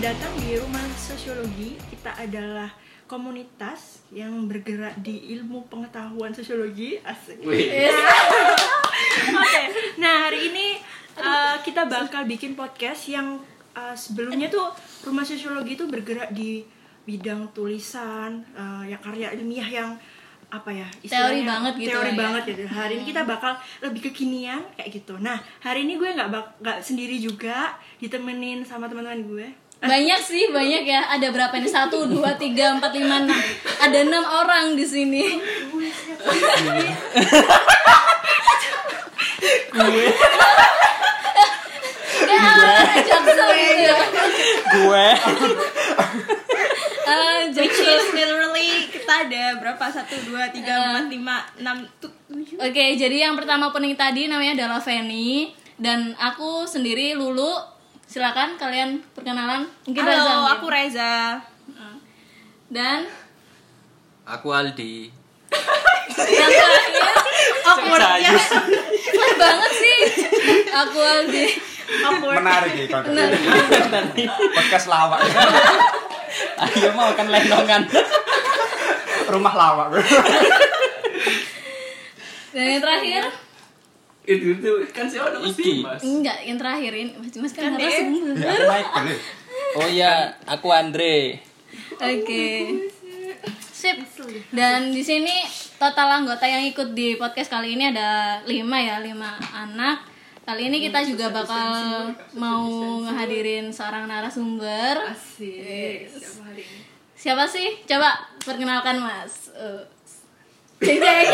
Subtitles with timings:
[0.00, 1.76] datang di Rumah Sosiologi.
[1.92, 2.72] Kita adalah
[3.04, 6.96] komunitas yang bergerak di ilmu pengetahuan sosiologi.
[7.04, 7.44] Asik.
[9.44, 9.62] Oke.
[10.00, 10.80] Nah, hari ini
[11.20, 13.44] uh, kita bakal bikin podcast yang
[13.76, 14.72] uh, sebelumnya tuh
[15.04, 16.64] Rumah Sosiologi itu bergerak di
[17.04, 19.90] bidang tulisan, uh, ya karya ilmiah yang
[20.50, 22.18] apa ya Teori banget gitu teori ya.
[22.18, 23.54] banget gitu hari ini kita bakal
[23.86, 26.26] lebih kekinian kayak gitu nah hari ini gue nggak
[26.58, 29.46] nggak sendiri juga ditemenin sama teman-teman gue
[29.80, 31.08] Banyak sih, banyak ya.
[31.08, 31.66] Ada berapa nih?
[31.66, 33.38] Satu, dua, tiga, empat, lima, enam.
[33.80, 35.24] Ada enam orang di sini.
[43.80, 43.96] Ya.
[44.70, 45.06] Gue.
[47.02, 47.90] Ah, Which Jackson.
[47.90, 49.82] is literally kita ada berapa?
[49.90, 52.60] Satu, dua, tiga, empat, lima, enam, tu- tujuh.
[52.60, 57.79] Oke, jadi yang pertama opening tadi namanya adalah Feni dan aku sendiri Lulu.
[58.10, 59.70] Silakan kalian perkenalan.
[59.86, 60.52] Mungkin Reza Halo, mungkin.
[60.52, 61.14] aku Reza.
[62.68, 63.02] dan
[64.24, 65.10] Aku Aldi.
[66.20, 68.34] yang terakhir Cayu.
[69.10, 69.98] fun banget sih.
[70.70, 71.46] Aku Aldi.
[72.32, 73.10] menarik nih konten
[74.54, 75.18] podcast lawak
[76.62, 77.82] Ayo mau kan lenongan.
[79.26, 79.88] rumah lawak
[82.50, 83.22] Dan yang terakhir
[84.30, 85.72] itu itu kan siapa nama Iki.
[85.82, 86.00] Mas?
[86.00, 88.34] enggak yang terakhir ini Mas Mas kan Kan narasumber.
[88.36, 89.18] ya aku Michael ya.
[89.70, 90.12] Oh iya,
[90.44, 91.38] aku Andre.
[91.94, 92.46] Oke.
[93.70, 93.96] Sip.
[94.50, 95.40] Dan di sini
[95.76, 100.04] total anggota yang ikut di podcast kali ini ada lima ya, lima anak.
[100.42, 102.66] Kali ini kita juga bakal mau
[103.00, 104.98] ngehadirin seorang narasumber.
[105.06, 106.80] asik siapa hari ini
[107.14, 107.68] Siapa sih?
[107.84, 109.52] Coba perkenalkan Mas.
[109.52, 109.84] Uh,
[110.80, 111.26] Ceng ceng.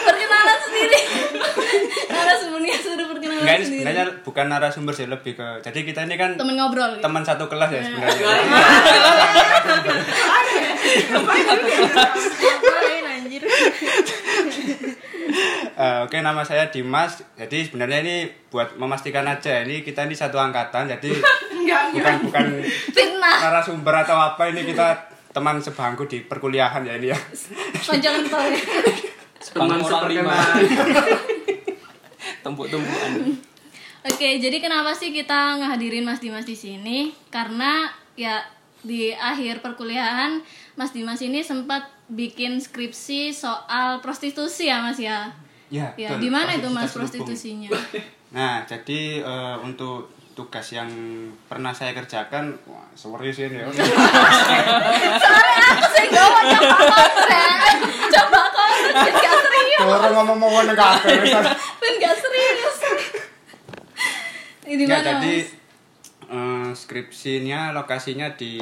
[0.00, 1.00] perkenalan sendiri.
[2.08, 3.82] Narasumbernya sudah perkenalan Enggak ini sendiri.
[3.82, 6.90] sebenarnya bukan narasumber sih lebih ke jadi kita ini kan Temen ngobrol.
[6.92, 7.02] gitu.
[7.02, 8.14] teman satu kelas ya sebenarnya
[13.10, 13.42] anjir?
[15.72, 18.16] Eh, oke nama saya Dimas jadi sebenarnya ini
[18.48, 21.10] buat memastikan aja ini kita ini satu angkatan jadi
[21.90, 22.44] bukan bukan
[22.90, 23.38] Fitnah.
[23.40, 27.18] narasumber atau apa ini kita teman sebangku di perkuliahan ya ini ya
[27.86, 28.50] Panjangan kepala.
[29.40, 30.34] Teman Bang orang lima.
[30.36, 31.06] seperkenal.
[32.44, 33.10] Tumpuk-tumpukan.
[34.00, 37.12] Oke, jadi kenapa sih kita ngehadirin Mas Dimas di sini?
[37.28, 38.40] Karena ya
[38.80, 40.40] di akhir perkuliahan
[40.76, 45.28] Mas Dimas ini sempat bikin skripsi soal prostitusi ya Mas ya.
[45.68, 47.68] ya Ya, di mana itu Mas prostitusinya?
[48.30, 50.88] Nah, jadi eh, untuk tugas yang
[51.44, 53.68] pernah saya kerjakan, wah, serius ini ya.
[55.92, 57.76] Saya gawat coba konten.
[58.08, 59.80] Coba konten ben gak serius.
[59.84, 61.12] Orang ngomong-ngomong nang kafe.
[61.76, 62.76] Ben gak serius.
[64.64, 65.34] Ini Ya, mana jadi
[66.30, 68.54] eh, skripsinya lokasinya di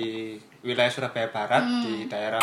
[0.65, 1.85] wilayah Surabaya Barat Hmm.
[1.85, 2.43] di daerah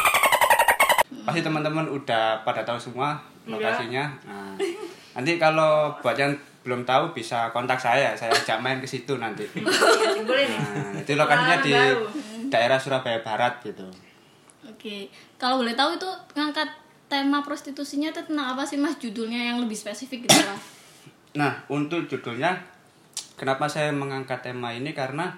[1.26, 4.06] pasti teman-teman udah pada tahu semua lokasinya.
[4.24, 4.56] Nah,
[5.12, 6.32] nanti kalau buat yang
[6.66, 9.46] belum tahu bisa kontak saya, saya ajak main ke situ nanti.
[10.28, 10.60] boleh nih
[10.98, 11.74] Nah, itu lokasinya di
[12.50, 13.86] daerah Surabaya Barat gitu.
[14.66, 16.66] Oke, kalau boleh tahu itu ngangkat
[17.06, 20.58] tema prostitusinya itu tentang apa sih Mas judulnya yang lebih spesifik gitu lah.
[21.38, 22.58] Nah, untuk judulnya,
[23.38, 25.38] kenapa saya mengangkat tema ini karena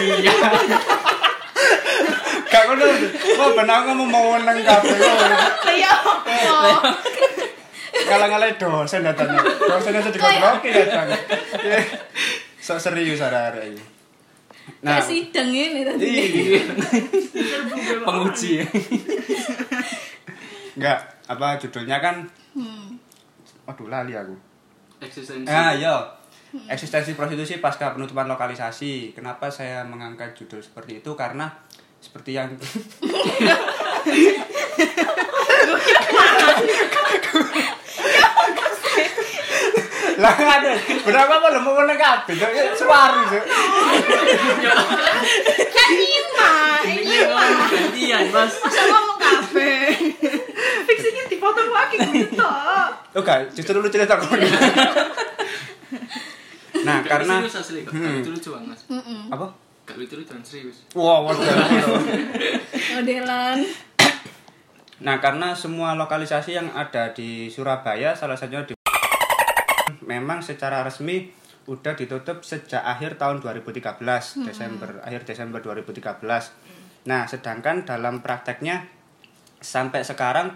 [0.00, 0.79] Iya.
[2.70, 2.86] Ngono.
[3.34, 4.94] Wah, benar ngomong mau nang kafe.
[5.66, 5.92] Iya.
[8.06, 9.28] Kalah-kalah dosen datang.
[9.34, 11.06] Dosen itu digoblok datang.
[12.58, 13.82] Sok serius ada ini.
[14.80, 16.04] Nah, Kayak sidang ini tadi.
[16.06, 16.62] iya.
[18.06, 18.62] Penguji.
[20.78, 22.16] Enggak, apa judulnya kan
[22.50, 22.98] Hmm.
[23.62, 24.34] Waduh, lali aku.
[24.98, 25.46] Eksistensi.
[25.46, 25.94] Ah, iya.
[26.66, 29.14] Eksistensi prostitusi pasca penutupan lokalisasi.
[29.14, 31.14] Kenapa saya mengangkat judul seperti itu?
[31.14, 31.46] Karena
[32.00, 32.56] seperti yang
[40.20, 41.80] lah ada berapa apa lo mau
[42.76, 43.40] suara sih
[45.70, 46.52] Kan lima,
[46.84, 47.44] ini lima.
[47.72, 48.52] Gantian, Mas.
[48.60, 49.72] Masa ngomong kafe?
[51.30, 52.34] di foto lagi gitu
[53.22, 54.26] gak justru lu cerita kok
[56.80, 57.34] nah Gak karena
[57.86, 57.92] kok.
[57.94, 59.30] Hmm.
[59.30, 60.86] Gak Gak dan serius.
[60.94, 61.26] wow
[62.94, 63.58] Modelan.
[65.00, 68.76] Nah, karena semua lokalisasi yang ada di Surabaya, salah satunya di
[70.04, 71.32] memang secara resmi
[71.70, 74.02] udah ditutup sejak akhir tahun 2013,
[74.44, 76.20] Desember, akhir Desember 2013.
[77.08, 78.84] Nah, sedangkan dalam prakteknya
[79.60, 80.52] sampai sekarang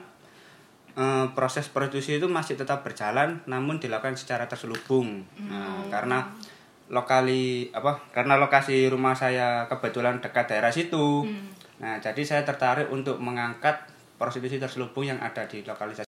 [0.96, 5.24] eh, proses prostitusi itu masih tetap berjalan namun dilakukan secara terselubung.
[5.48, 6.34] Nah, karena
[6.86, 7.96] lokali apa?
[8.10, 11.24] Karena lokasi rumah saya kebetulan dekat daerah situ.
[11.76, 13.74] Nah, jadi saya tertarik untuk mengangkat
[14.14, 16.06] prostitusi terselubung yang ada di lokalisasi.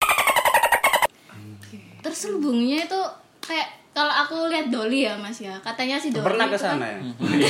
[1.99, 3.01] terselubungnya itu
[3.39, 6.79] kayak kalau aku lihat Doli ya mas ya katanya si Doli Pernah ke itu kan-
[6.79, 6.99] sana ya?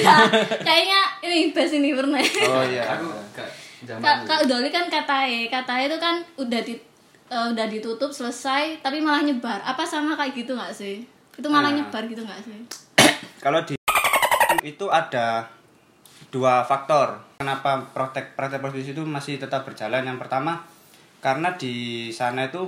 [0.65, 2.83] kayaknya ini best ini pernah Oh iya.
[2.89, 3.07] Aku
[3.79, 6.73] Kak, Kak Doli kan katae, katae itu kan udah di
[7.29, 9.61] eh, udah ditutup selesai tapi malah nyebar.
[9.61, 11.05] Apa sama kayak gitu nggak sih?
[11.31, 11.79] Itu malah Nah.
[11.79, 12.59] nyebar gitu nggak sih?
[13.39, 13.75] Kalau di
[14.63, 15.47] itu ada
[16.29, 20.03] dua faktor kenapa praktek praktek prostitusi itu masih tetap berjalan.
[20.03, 20.67] Yang pertama
[21.19, 22.67] karena di sana itu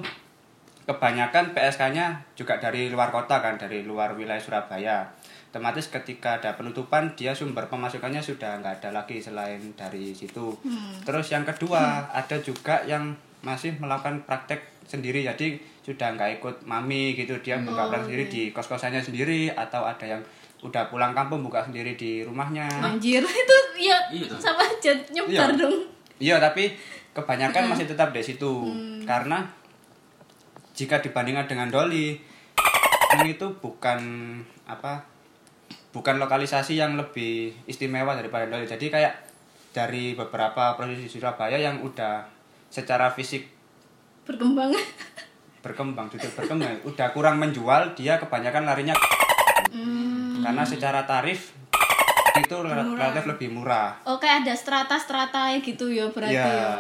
[0.88, 5.08] kebanyakan PSK-nya juga dari luar kota kan, dari luar wilayah Surabaya.
[5.52, 10.56] Otomatis ketika ada penutupan dia sumber pemasukannya sudah nggak ada lagi selain dari situ.
[11.04, 13.12] Terus yang kedua ada juga yang
[13.44, 18.42] masih melakukan praktek sendiri jadi sudah nggak ikut mami gitu dia buka praktek sendiri di
[18.54, 20.22] kos kosannya sendiri atau ada yang
[20.62, 22.70] udah pulang kampung buka sendiri di rumahnya.
[22.80, 24.38] Anjir, itu ya Iya, toh.
[24.38, 25.58] sama aja nyebar Iya.
[25.58, 25.76] dong.
[26.18, 26.78] Iya, tapi
[27.12, 28.70] kebanyakan masih tetap di situ.
[29.04, 29.42] Karena
[30.72, 32.16] jika dibandingkan dengan Doli
[33.12, 34.00] ini itu bukan
[34.64, 35.02] apa?
[35.92, 38.64] Bukan lokalisasi yang lebih istimewa daripada Doli.
[38.64, 39.14] Jadi kayak
[39.72, 42.24] dari beberapa provinsi Surabaya yang udah
[42.68, 43.48] secara fisik
[44.22, 44.72] Berkembang.
[45.62, 48.96] berkembang, sudah berkembang, udah kurang menjual, dia kebanyakan larinya
[50.42, 51.54] karena secara tarif
[52.34, 53.96] itu relatif lebih murah.
[54.04, 56.48] Oh, kayak ada strata-strata gitu ya berarti Iya.
[56.48, 56.76] ya.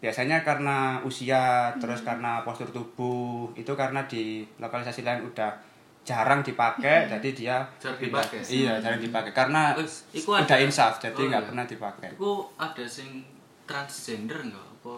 [0.00, 4.22] Biasanya karena usia, terus karena postur tubuh, itu karena di
[4.56, 5.52] lokalisasi lain udah
[6.00, 8.40] jarang dipakai, jadi dia Jarang dipakai.
[8.42, 11.48] Iya, jarang dipakai karena Wes, iku udah ada- insaf, jadi Oh, nggak iya.
[11.48, 12.08] pernah dipakai.
[12.16, 13.20] Iku ada sing
[13.64, 14.64] transgender enggak?
[14.80, 14.94] Apa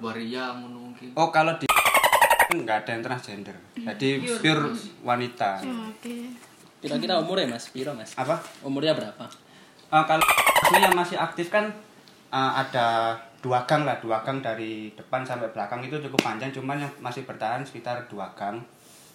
[0.00, 1.10] waria ngono mungkin?
[1.14, 1.66] Oh, kalau di
[2.46, 4.70] nggak ada yang transgender, jadi pure
[5.02, 5.58] wanita.
[5.90, 6.30] Oke.
[6.84, 8.12] Kira-kira umurnya mas, piro mas?
[8.12, 8.36] Apa?
[8.60, 9.24] Umurnya berapa?
[9.88, 10.24] Eh, kalau
[10.68, 11.72] ini yang masih aktif kan
[12.28, 16.84] eh, ada dua gang lah, dua gang dari depan sampai belakang itu cukup panjang, cuman
[16.84, 18.60] yang masih bertahan sekitar dua gang.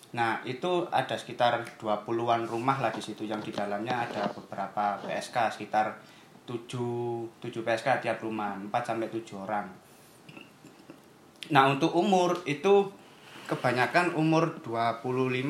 [0.09, 5.53] Nah, itu ada sekitar 20-an rumah lah di situ yang di dalamnya ada beberapa PSK
[5.53, 6.01] sekitar
[6.49, 6.65] 7
[7.37, 9.69] 7 PSK tiap rumah, 4 sampai 7 orang.
[11.53, 12.89] Nah, untuk umur itu
[13.49, 15.01] kebanyakan umur 25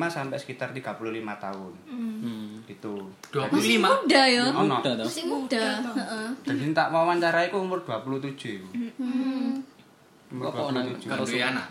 [0.08, 0.96] sampai sekitar 35
[1.36, 1.72] tahun.
[1.84, 2.64] Hmm.
[2.64, 2.94] Gitu.
[3.30, 3.76] 25.
[3.78, 4.44] Muda ya.
[4.48, 4.80] Ono.
[4.80, 5.06] Udah toh.
[5.06, 5.64] Masih muda.
[5.92, 6.28] Heeh.
[6.42, 8.64] Jadi tak wawancara itu umur 27.
[8.96, 9.60] Hmm.
[10.32, 11.06] Umur Kok nang- 27.
[11.06, 11.66] Kan duwe anak.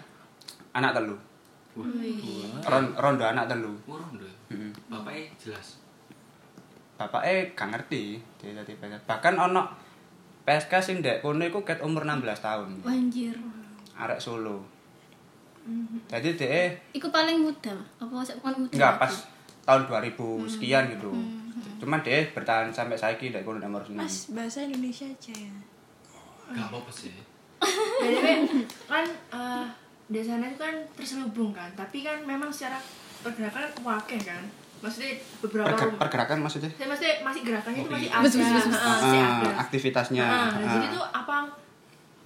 [0.71, 1.15] Anak telu.
[1.73, 1.85] Wah,
[2.65, 3.73] Ron, rondo anak telu.
[3.85, 4.33] urung deh.
[4.53, 4.69] Heeh.
[4.87, 5.81] Bapaknya jelas.
[6.95, 8.75] Bapak eh gak ngerti dia tadi.
[8.77, 9.63] Bahkan ono
[10.43, 12.69] PSK sing ndek kono iku ket umur 16 tahun.
[12.83, 13.35] Anjir.
[13.95, 14.78] Arek Solo.
[16.07, 17.75] Jadi dia Iku paling muda.
[17.97, 18.71] Apa sih paling muda?
[18.71, 19.13] enggak pas
[19.61, 20.15] tahun 2000
[20.49, 21.09] sekian gitu.
[21.77, 24.03] Cuman dia bertahan sampai saiki ndek kono umur seneng.
[24.03, 25.53] Mas, bahasa Indonesia aja ya.
[26.49, 27.13] Gak apa-apa sih.
[28.01, 28.25] BTW
[28.85, 29.65] kan eh,
[30.07, 32.79] di sana itu kan terselubung kan, tapi kan memang secara
[33.19, 34.41] pergerakan wakil kan.
[34.79, 35.11] Maksudnya
[35.43, 35.99] beberapa Perger- rumah.
[36.01, 36.71] pergerakan maksudnya?
[36.73, 38.15] Saya maksudnya masih gerakannya itu Oh, masih iya.
[38.15, 38.23] ada.
[38.23, 38.35] Bes.
[38.39, 39.49] Heeh, masih Ah, ada.
[39.59, 40.23] aktivitasnya.
[40.23, 40.71] Nah, Ah.
[40.71, 41.35] jadi tuh apa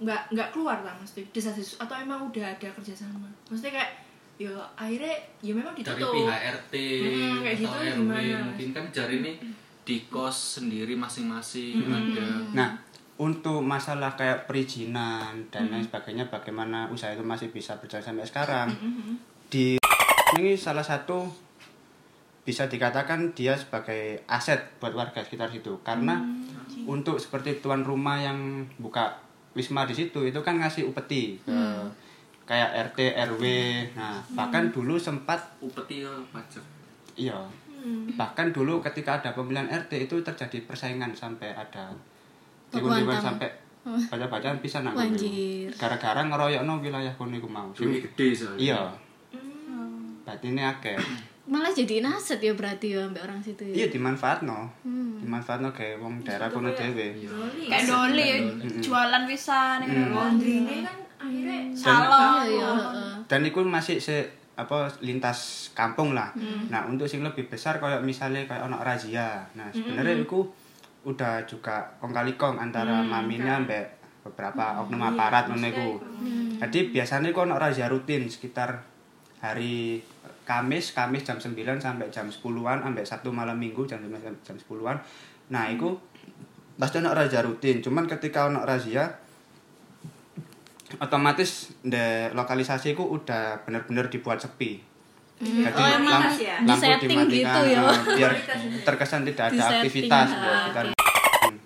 [0.04, 1.24] nggak nggak keluar lah maksudnya.
[1.32, 3.26] Desa desus atau emang udah ada kerjasama.
[3.48, 3.90] Maksudnya kayak
[4.34, 6.12] ya akhirnya ya memang Dari ditutup.
[6.12, 8.38] Pihak RT Hmm, kayak atau gitu RW gimana?
[8.50, 9.32] mungkin kan jari ini
[9.84, 12.24] di kos sendiri masing-masing ada.
[12.56, 12.68] Nah,
[13.20, 18.68] untuk masalah kayak perizinan dan lain sebagainya, bagaimana usaha itu masih bisa berjalan sampai sekarang?
[19.52, 19.76] Di
[20.40, 21.28] ini salah satu
[22.44, 26.20] bisa dikatakan dia sebagai aset buat warga sekitar situ, karena
[26.84, 29.20] untuk seperti tuan rumah yang buka
[29.54, 31.38] wisma di situ itu kan ngasih upeti.
[31.40, 31.56] Ke
[32.44, 32.98] kayak RT
[33.32, 33.42] RW.
[33.96, 36.60] Nah, bahkan dulu sempat Upeti ya pajak.
[37.16, 37.38] iya.
[38.14, 41.88] Bahkan dulu ketika ada pemilihan RT itu terjadi persaingan sampai ada
[42.68, 43.20] Pembuatan.
[43.22, 43.48] sampai
[43.84, 45.68] baca-bacaan bisa Anjir.
[45.76, 47.68] gara-gara ngeroyokno wilayah kono iku mau.
[47.72, 48.58] Gede soalnya.
[48.58, 48.80] iya.
[50.24, 50.96] Berarti ini akeh
[51.44, 53.92] Malah jadi aset ya berarti ya mbak orang situ iya ya.
[53.92, 54.64] dimanfaatno
[55.20, 57.12] dimanfaatno kayak wong daerah kono dhewe.
[57.68, 58.36] Kayak doli ya,
[58.80, 60.08] jualan pisan gitu.
[60.08, 62.48] laundry kan akhirnya Salon.
[62.48, 63.12] Iya, heeh.
[63.28, 64.24] dan itu masih se
[64.54, 66.32] apa lintas kampung lah.
[66.72, 69.44] Nah untuk sing lebih besar kayak misalnya kayak ono razia.
[69.58, 70.48] Nah sebenarnya itu
[71.04, 75.90] udah juga kong kali kong antara maminya mbak beberapa oknum aparat ngono iku.
[76.56, 78.80] Jadi biasanya itu ono razia rutin sekitar
[79.44, 80.00] hari
[80.44, 84.56] Kamis, Kamis jam 9 sampai jam 10-an sampai Sabtu malam Minggu jam 9 sampai jam
[84.56, 84.96] 10-an.
[85.48, 85.96] Nah, itu
[86.76, 87.80] pasti ono razia rutin.
[87.80, 89.08] Cuman ketika ono razia
[91.00, 94.78] otomatis de lokalisasi ku udah bener-bener dibuat sepi.
[95.34, 96.62] Jadi Oh, emang lamp- ya?
[96.62, 97.82] disetting gitu ya?
[97.82, 98.32] eh, biar
[98.86, 100.54] terkesan tidak ada aktivitas ah, ya.
[100.70, 100.80] Kita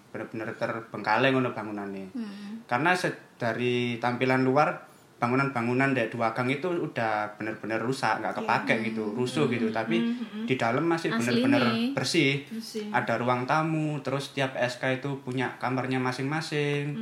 [0.08, 2.06] bener-bener terbengkalai ngono bangunannya.
[2.16, 2.64] Hmm.
[2.64, 2.96] Karena
[3.36, 4.87] dari tampilan luar
[5.18, 9.66] bangunan-bangunan dari dua gang itu udah bener-bener rusak, nggak kepake gitu, rusuh gitu.
[9.68, 9.98] Tapi
[10.46, 11.18] di dalam masih Hmm.
[11.18, 12.46] Bener-bener bersih.
[12.46, 12.86] Bersih.
[12.94, 16.94] Ada ruang tamu, terus tiap SK itu punya kamarnya masing-masing.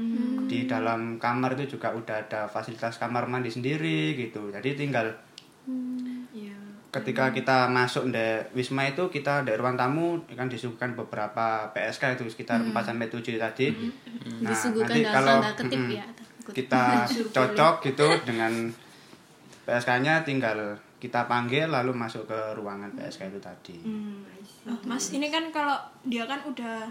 [0.49, 4.49] Di dalam kamar itu juga udah ada fasilitas kamar mandi sendiri gitu.
[4.49, 5.13] Jadi tinggal
[6.33, 6.55] Iya.
[6.89, 12.25] ketika kita masuk di Wisma itu kita dari ruang tamu kan disuguhkan beberapa PSK itu
[12.31, 13.67] sekitar 4 sampai 7 tadi.
[14.41, 16.07] Nah, Disuguhkan nanti dalam kalau tanda kutip mm, ya.
[16.53, 18.53] Kita cocok gitu dengan
[19.65, 23.77] PSK-nya tinggal kita panggil lalu masuk ke ruangan PSK itu tadi.
[23.83, 24.23] Hmm.
[24.67, 26.87] Oh, Mas, ini kan kalau dia kan udah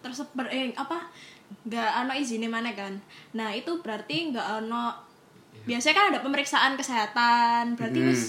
[0.00, 1.10] tersebar eh apa?
[1.48, 2.92] nggak ano izinnya mana kan?
[3.32, 4.92] Nah, itu berarti nggak ono
[5.64, 8.08] biasanya kan ada pemeriksaan kesehatan, berarti Hmm.
[8.12, 8.22] wis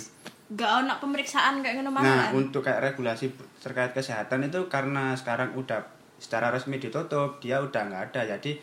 [0.50, 2.40] nggak ono pemeriksaan kayak ngono mana Nah, kan?
[2.40, 3.28] untuk kayak regulasi
[3.60, 5.84] terkait kesehatan itu karena sekarang udah
[6.16, 8.40] secara resmi ditutup, dia udah nggak ada.
[8.40, 8.56] Jadi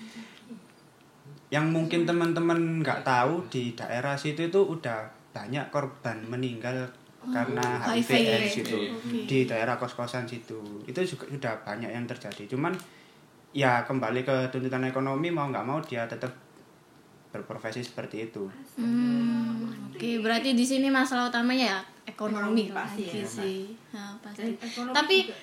[1.56, 6.84] yang mungkin teman-teman nggak tahu di daerah situ itu udah banyak korban meninggal
[7.32, 8.10] karena HIV.
[8.12, 8.78] AIDS gitu
[9.24, 10.60] di daerah kos-kosan situ.
[10.84, 12.44] Itu juga sudah banyak yang terjadi.
[12.52, 12.76] Cuman
[13.56, 16.30] ya kembali ke tuntutan ekonomi mau nggak mau dia tetap
[17.32, 18.44] berprofesi seperti itu.
[18.76, 23.60] Hmm, Oke, berarti di sini masalah utamanya ya ekonomi, Ekonomi pasti lagi ya, sih.
[23.92, 24.50] Nah, pasti.
[24.56, 25.36] Ekonomi Tapi juga.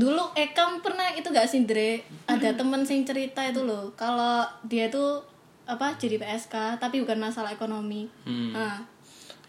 [0.00, 2.02] dulu Ekam pernah itu gak sih Dre?
[2.24, 5.22] Ada temen sing cerita itu loh, kalau dia tuh
[5.68, 8.08] apa jadi PSK tapi bukan masalah ekonomi.
[8.24, 8.56] Hmm.
[8.56, 8.80] Nah,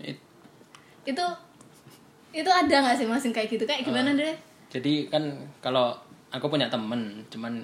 [0.04, 0.20] It-
[1.08, 1.26] itu
[2.36, 4.36] itu ada nggak sih masing kayak gitu kayak gimana Dre?
[4.70, 5.24] Jadi kan
[5.64, 5.96] kalau
[6.30, 7.58] aku punya temen, cuman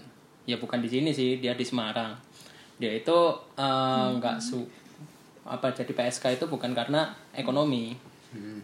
[0.48, 2.16] ya bukan di sini sih, dia di Semarang.
[2.80, 3.18] Dia itu
[3.60, 4.64] eh, nggak su
[5.46, 7.94] apa jadi PSK itu bukan karena ekonomi,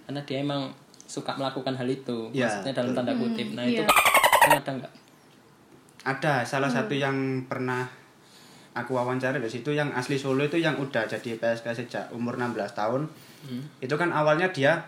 [0.07, 0.73] karena dia emang
[1.05, 3.53] suka melakukan hal itu, Ya, maksudnya dalam tanda kutip.
[3.53, 3.91] Nah itu iya.
[4.41, 4.93] kan ada nggak?
[6.01, 7.85] Ada salah satu yang pernah
[8.71, 12.55] aku wawancara di situ yang asli Solo itu yang udah jadi PSK sejak umur 16
[12.71, 13.01] tahun.
[13.83, 14.79] Itu kan awalnya dia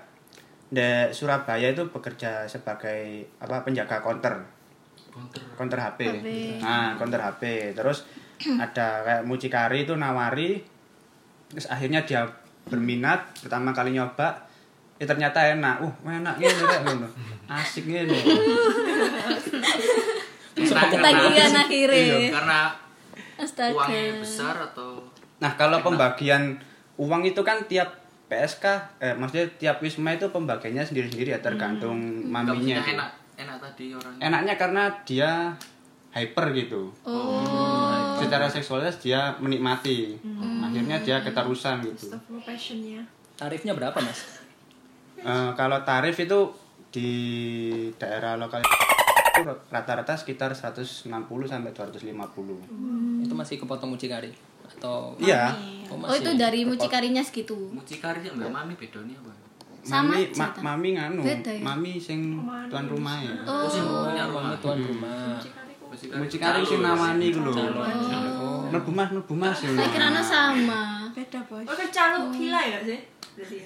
[0.73, 4.33] di Surabaya itu bekerja sebagai apa penjaga konter.
[5.59, 5.99] Konter HP.
[6.63, 7.75] Nah, konter HP.
[7.77, 8.07] Terus
[8.63, 10.63] ada kayak mucikari itu nawari
[11.53, 12.25] terus akhirnya dia
[12.65, 14.49] berminat pertama kali nyoba
[14.97, 15.83] ya ternyata enak.
[15.83, 17.07] Uh, enak ngono.
[17.51, 18.15] Asik gini.
[20.53, 21.97] Ketagihan akhirnya.
[21.97, 22.59] Iya, karena
[23.43, 23.75] Astaga.
[23.75, 25.03] uangnya besar atau
[25.43, 26.55] Nah, kalau pembagian
[26.95, 27.99] uang itu kan tiap
[28.31, 28.65] PSK,
[29.03, 31.99] eh, maksudnya tiap wisma itu pembagiannya sendiri-sendiri ya tergantung
[32.31, 32.55] maminya.
[32.55, 32.91] maksudnya itu.
[32.95, 35.31] enak enak tadi orangnya Enaknya karena dia
[36.15, 36.95] hyper gitu.
[37.03, 38.15] Oh.
[38.23, 40.15] Secara seksualitas dia menikmati.
[40.63, 42.15] Akhirnya dia keterusan gitu.
[43.35, 44.39] Tarifnya berapa mas?
[45.19, 46.39] Eh, kalau tarif itu
[46.93, 47.09] di
[47.99, 48.61] daerah lokal
[49.33, 51.09] itu rata-rata sekitar 160
[51.43, 53.25] sampai 250.
[53.25, 54.29] Itu masih kepotong mucikari
[54.63, 55.17] atau?
[55.17, 55.49] Iya.
[55.89, 57.57] Oh, Oh itu dari mucikarinya segitu.
[57.69, 59.33] mucikari ya mbak mami bedanya apa
[59.83, 61.59] Sama mami, ma- mami nganu, Beda ya?
[61.61, 63.35] mami sing tuan rumah ya.
[63.43, 65.35] oh sih punya Mami rumah tuan rumah.
[66.15, 67.51] mucikari sing nawani ku lho.
[67.53, 68.65] Oh.
[68.65, 69.57] Mlebu Mas, mlebu Mas.
[69.59, 71.05] Saya kira sama.
[71.13, 71.61] Beda, Bos.
[71.61, 72.97] Oh, kecalu villa ya sih?
[73.37, 73.65] Ya.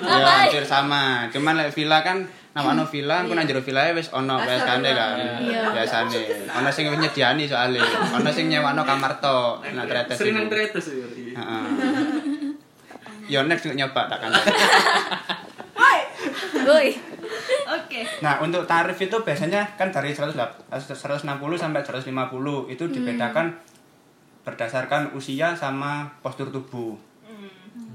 [0.00, 0.16] Ya
[0.46, 1.28] hampir sama.
[1.28, 2.24] Cuman lek villa kan
[2.56, 5.14] namanya villa, aku nang jero villa wis ono PSK-ne kan.
[5.44, 5.62] Iya.
[5.72, 6.48] Biasane.
[6.58, 7.84] Ono sing nyediani soalnya.
[8.16, 9.62] Ono sing nyewano kamar tok.
[9.72, 10.16] Nek tretes.
[10.18, 11.64] sering nang tretes ya berarti Heeh.
[13.28, 14.32] Yo next nyoba tak kan.
[16.68, 16.88] Woi.
[17.68, 18.00] Oke.
[18.24, 20.48] Nah, untuk tarif itu biasanya kan dari 160
[21.56, 23.52] sampai 150 itu dibedakan
[24.44, 26.96] berdasarkan usia sama postur tubuh.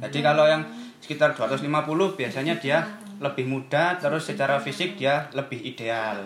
[0.01, 0.61] Jadi kalau yang
[1.01, 1.65] sekitar 250
[2.13, 2.85] biasanya dia
[3.19, 6.23] lebih muda terus secara fisik dia lebih ideal.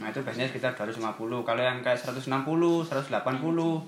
[0.00, 1.44] Nah, itu biasanya sekitar 250.
[1.44, 3.08] Kalau yang kayak 160, 180,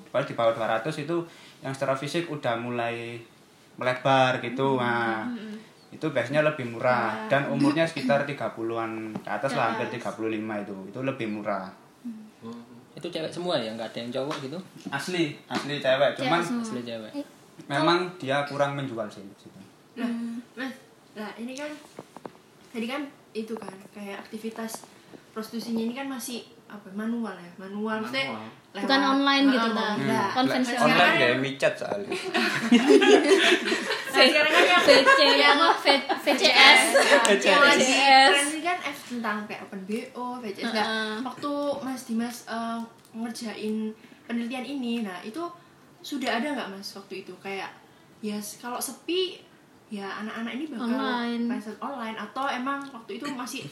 [0.08, 1.16] paling di bawah 200 itu
[1.60, 3.20] yang secara fisik udah mulai
[3.76, 4.80] melebar gitu.
[4.80, 5.28] Nah,
[5.92, 10.76] itu biasanya lebih murah dan umurnya sekitar 30-an ke atas lah hampir 35 itu.
[10.92, 11.68] Itu lebih murah.
[12.96, 14.58] Itu cewek semua ya, nggak ada yang cowok gitu?
[14.88, 16.10] Asli, asli cewek.
[16.16, 17.12] Cuman Asli cewek.
[17.68, 19.60] memang dia kurang menjual sih di situ.
[19.96, 20.08] Nah,
[20.56, 20.72] Mas,
[21.16, 21.68] nah ini kan
[22.76, 23.02] tadi kan
[23.32, 24.84] itu kan kayak aktivitas
[25.30, 28.42] prostitusinya ini kan masih apa manual ya manual maksudnya Manual.
[28.70, 30.04] lewat- Bukan online gitu, ah, Hmm.
[30.04, 30.84] nah, Konvensional.
[30.84, 32.10] Online kayak micat soalnya.
[32.12, 32.18] nah,
[34.22, 35.18] sekarang kan yang VC
[36.18, 36.80] VCS.
[37.24, 38.32] VCS.
[38.46, 40.64] ini kan F tentang kayak open BO, VCS.
[40.66, 41.12] Nah, Heeh.
[41.22, 42.78] waktu Mas Dimas eh,
[43.12, 43.74] ngerjain
[44.24, 45.40] penelitian ini, nah itu
[46.02, 47.70] sudah ada nggak mas waktu itu kayak
[48.20, 49.36] ya s- kalau sepi
[49.86, 51.42] ya anak-anak ini bakal Online.
[51.46, 53.62] PSK online atau emang waktu itu masih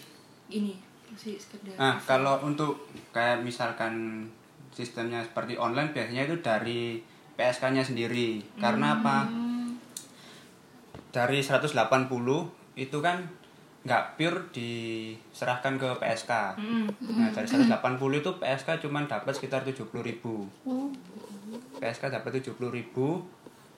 [0.46, 0.78] ini
[1.10, 4.26] masih sekedar Nah, kalau untuk kayak misalkan
[4.74, 6.98] sistemnya seperti online biasanya itu dari
[7.34, 8.42] PSK-nya sendiri.
[8.58, 9.26] Karena apa?
[11.14, 11.70] Dari 180
[12.74, 13.22] itu kan
[13.84, 16.32] nggak pure diserahkan ke PSK.
[17.14, 17.70] Nah, dari 180
[18.22, 20.50] itu PSK cuma dapat sekitar 70.000 ribu.
[21.78, 22.54] PSK dapat 70.000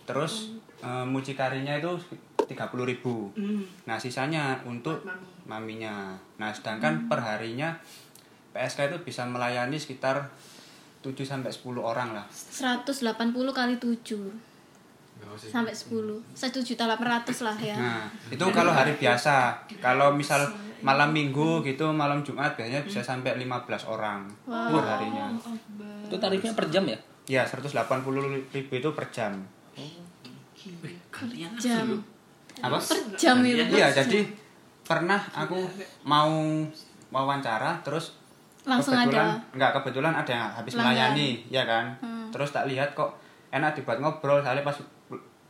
[0.06, 1.90] terus eh, mucikarinya itu
[2.46, 3.34] 30.000 ribu.
[3.86, 5.02] Nah, sisanya untuk
[5.46, 6.14] maminya.
[6.38, 7.76] Nah, sedangkan perharinya
[8.56, 10.32] PSK itu bisa melayani sekitar
[11.04, 12.26] 7 sampai 10 orang lah.
[12.30, 12.96] 180
[13.52, 14.56] kali 7
[15.36, 19.56] sampai 10 1 juta 800 lah ya Nah, itu kalau hari biasa.
[19.80, 20.44] Kalau misal
[20.84, 25.32] malam Minggu gitu, malam Jumat biasanya bisa sampai 15 orang per harinya.
[26.04, 26.98] Itu tarifnya per jam ya?
[27.26, 27.74] Ya, 180
[28.54, 29.40] ribu itu per jam.
[31.10, 32.02] Kalian jam
[32.62, 32.78] Apa?
[32.80, 34.24] per jam itu Iya, jadi
[34.82, 35.66] pernah aku
[36.06, 36.30] mau
[37.10, 38.16] wawancara terus
[38.66, 41.14] langsung kebetulan, ada Enggak, kebetulan ada yang habis Pelanggan.
[41.14, 41.84] melayani, ya kan?
[42.34, 43.14] Terus tak lihat kok
[43.54, 44.74] enak dibuat ngobrol, soalnya pas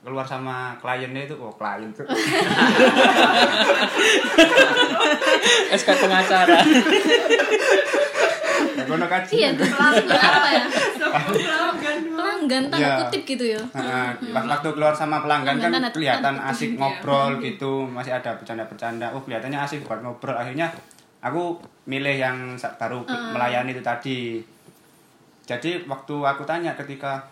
[0.04, 2.06] keluar sama kliennya itu, oh klien tuh.
[5.72, 6.62] SK pengacara.
[8.86, 9.22] Kan?
[9.32, 10.64] iya apa ya
[12.46, 12.96] pelanggan tanda Iya.
[13.02, 17.84] kutip gitu ya Nah, pas waktu keluar sama pelanggan kan kelihatan asik kutip, ngobrol gitu,
[17.90, 19.10] masih ada bercanda-bercanda.
[19.10, 20.38] Oh, kelihatannya asik buat ngobrol.
[20.38, 20.70] Akhirnya
[21.18, 21.58] aku
[21.90, 24.38] milih yang baru melayani itu tadi.
[25.46, 27.22] Jadi waktu aku tanya ketika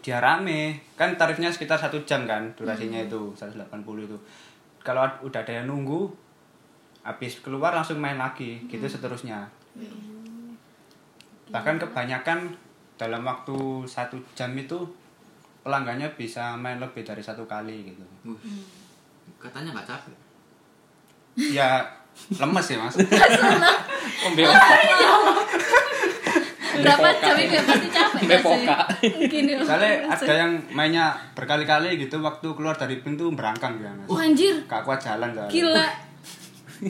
[0.00, 4.16] dia rame, kan tarifnya sekitar satu jam kan durasinya itu 180 itu.
[4.80, 6.08] Kalau udah ada yang nunggu,
[7.04, 9.48] habis keluar langsung main lagi, gitu seterusnya.
[11.48, 12.52] Bahkan kebanyakan
[12.98, 14.74] dalam waktu satu jam itu
[15.60, 18.02] pelanggannya bisa main lebih dari satu kali gitu.
[18.24, 18.36] Wih,
[19.38, 20.14] Katanya nggak capek.
[21.48, 21.86] Ya
[22.34, 22.98] lemes ya mas.
[24.20, 24.42] Ombe
[26.78, 28.46] berapa jam itu ya pasti capek Sampai nggak sih?
[28.62, 28.78] poka.
[29.18, 34.06] mungkin ya Soalnya ada yang mainnya berkali-kali gitu waktu keluar dari pintu berangkang ya mas.
[34.06, 35.50] oh, anjir Gak kuat jalan soalnya.
[35.50, 35.86] gila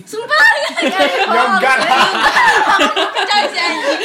[0.05, 0.70] sumpah ya
[1.27, 2.09] Ya enggak lah.
[3.09, 4.01] percaya sih anjing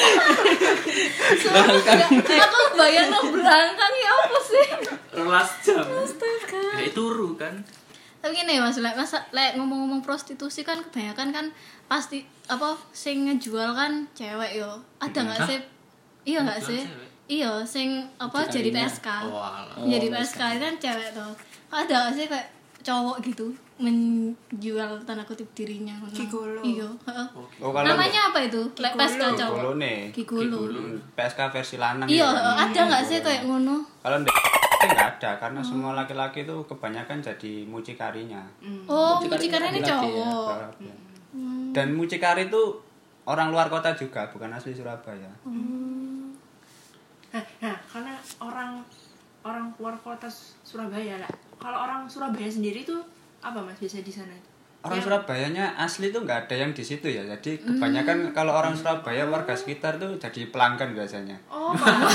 [1.35, 2.39] Sumpah, enggak.
[2.39, 4.67] aku bayang lo berangkang ya apa sih?
[5.13, 5.83] Rolas jam.
[5.83, 6.63] Astaga.
[6.73, 7.55] Kayak turu kan.
[8.17, 11.45] tapi gini mas lek masa lek ngomong-ngomong prostitusi kan kebanyakan kan
[11.85, 14.79] pasti apa sing ngejual kan cewek yo.
[14.97, 15.59] Ada nggak sih?
[16.25, 16.81] Iya nggak sih?
[17.25, 18.67] iya sing apa jadi.
[18.69, 19.43] PSK Oh,
[19.81, 21.31] jadi Oh, PSK itu kan cewek tuh
[21.69, 22.47] ada nggak sih kayak
[22.79, 26.13] cowok gitu menjual tanda kutip dirinya ngono.
[26.13, 26.61] Gigolo.
[26.61, 27.27] iya heeh.
[27.57, 32.05] Oh namanya apa itu lek PSK cowok Hmm, PSK versi lanang.
[32.05, 32.69] iya ya kan?
[32.69, 38.43] ada nggak sih kayak ngono Kalau enggak ada karena semua laki-laki itu kebanyakan jadi mucikarinya.
[38.85, 40.21] oh Mucikari mucikari ini laki-laki ya?
[40.21, 40.47] cowok
[41.73, 42.61] Dan mucikari itu
[43.23, 45.31] orang luar kota juga, bukan asli Surabaya.
[47.31, 48.85] nah, nah karena orang
[49.41, 50.29] orang luar kota
[50.61, 53.01] Surabaya lah kalau orang Surabaya sendiri tuh
[53.43, 54.33] apa mas biasa di sana
[54.81, 57.23] Orang Yang- Surabayanya asli tuh nggak ada yang di situ ya.
[57.23, 61.39] Jadi kebanyakan kalau orang Surabaya warga sekitar tuh jadi pelanggan biasanya.
[61.47, 61.71] oh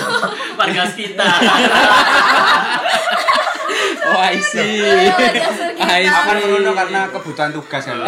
[0.60, 1.32] Warga sekitar.
[4.04, 4.84] Oh, I see.
[5.78, 6.40] I Akan see.
[6.42, 7.96] merono karena kebutuhan tugas ya.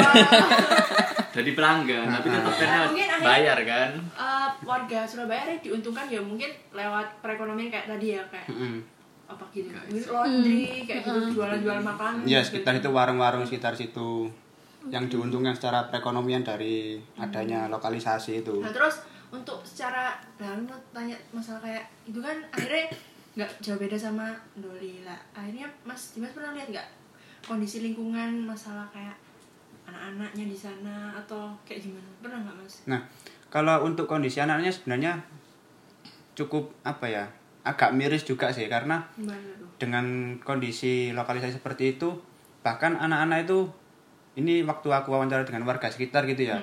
[1.31, 3.91] Jadi pelanggan, tapi tetap kan Mungkin akhirnya- bayar kan.
[3.97, 8.83] eh, warga Surabaya diuntungkan ya mungkin lewat perekonomian kayak tadi ya kayak Mm.
[9.31, 9.71] Apa gitu
[10.11, 14.27] laundry kayak gitu jualan-jualan makanan Ya sekitar itu warung-warung sekitar situ
[14.89, 18.65] yang diuntungkan secara perekonomian dari adanya lokalisasi itu.
[18.65, 22.89] Nah terus untuk secara lu tanya masalah kayak itu kan akhirnya
[23.37, 25.21] nggak jauh beda sama Doli lah.
[25.37, 26.89] Akhirnya Mas Dimas pernah lihat nggak
[27.47, 29.15] kondisi lingkungan masalah kayak
[29.87, 32.09] anak-anaknya di sana atau kayak gimana?
[32.25, 32.75] Pernah nggak Mas?
[32.89, 33.01] Nah,
[33.53, 35.13] kalau untuk kondisi anaknya sebenarnya
[36.35, 37.25] cukup apa ya?
[37.61, 39.05] Agak miris juga sih karena
[39.77, 40.05] dengan
[40.39, 42.17] kondisi lokalisasi seperti itu
[42.61, 43.69] bahkan anak-anak itu
[44.33, 46.61] ini waktu aku wawancara dengan warga sekitar gitu ya.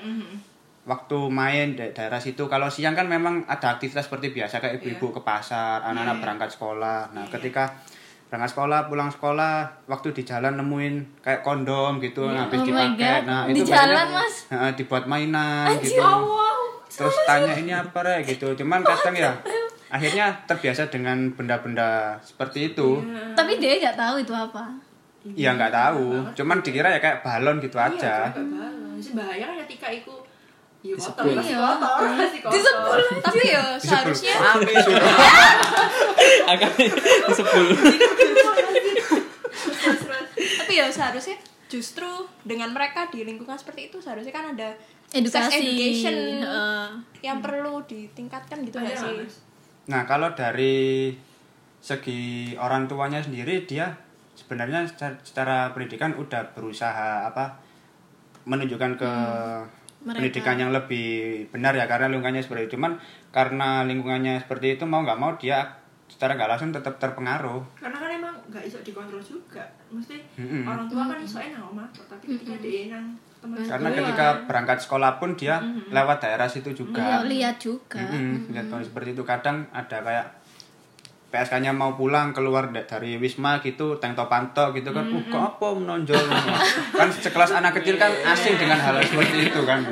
[0.87, 5.11] Waktu main di daerah situ kalau siang kan memang ada aktivitas seperti biasa kayak ibu-ibu
[5.11, 6.23] ke pasar, anak-anak Iya.
[6.23, 6.99] berangkat sekolah.
[7.11, 7.75] Nah, ketika
[8.31, 13.27] berangkat sekolah, pulang sekolah, waktu di jalan nemuin kayak kondom gitu habis Oh dipakai.
[13.27, 14.35] Nah, Di itu jalan, biasanya, Mas?
[14.47, 15.99] Heeh, dibuat mainan gitu.
[15.99, 16.59] wow.
[16.87, 18.47] Terus tanya ini apa re gitu.
[18.55, 19.31] Cuman kadang ya
[19.87, 22.99] akhirnya terbiasa dengan benda-benda seperti itu.
[23.33, 24.65] tapi dia nggak tahu itu apa
[25.27, 26.23] Ya nggak tahu.
[26.33, 28.31] Cuman dikira ya kayak balon gitu aja.
[28.31, 28.95] Iya, agak balon.
[28.97, 30.15] Sih bahaya kan ketika itu
[30.79, 32.53] Iya, kotor, masih kotor, masih kotor.
[32.53, 34.35] disebul tapi ya seharusnya
[36.45, 37.65] akan disebul
[40.37, 41.35] tapi ya seharusnya
[41.67, 42.07] justru
[42.43, 44.69] dengan mereka di lingkungan seperti itu seharusnya kan ada
[45.09, 45.55] Edukasi.
[45.57, 46.87] education Heeh.
[47.21, 49.46] yang perlu ditingkatkan gitu nggak Ada sih?
[49.87, 51.15] Nah, kalau dari
[51.79, 53.87] segi orang tuanya sendiri dia
[54.35, 57.57] sebenarnya secara, secara pendidikan udah berusaha apa
[58.43, 59.11] menunjukkan ke
[60.03, 60.17] Mereka.
[60.19, 62.71] pendidikan yang lebih benar ya karena lingkungannya seperti itu.
[62.75, 62.99] Cuman
[63.31, 65.63] karena lingkungannya seperti itu mau nggak mau dia
[66.07, 67.59] secara nggak langsung tetap terpengaruh.
[67.75, 69.63] Karena kan emang nggak iso dikontrol juga.
[69.91, 70.63] Mesti Mm-mm.
[70.63, 74.77] orang tua kan iso nang omah, tapi ketika dia nang teman Karena sekolah, ketika berangkat
[74.79, 75.55] sekolah pun dia
[75.87, 77.21] lewat daerah situ Iya, juga.
[77.23, 77.99] lihat juga.
[77.99, 79.23] Mm-mm, lihat kondisi seperti itu.
[79.23, 80.25] Kadang ada kayak
[81.27, 85.67] PSK-nya mau pulang keluar da- dari wisma gitu tank topanto gitu kan uh kok apa
[85.75, 86.23] menonjol
[86.89, 89.83] kan sekelas anak kecil kan asing dengan hal seperti itu kan.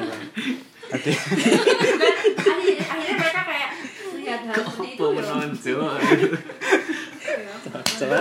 [0.86, 3.69] Jadi akhirnya, akhirnya mereka kayak
[4.15, 5.75] lihat hal seperti itu
[7.65, 8.17] Apa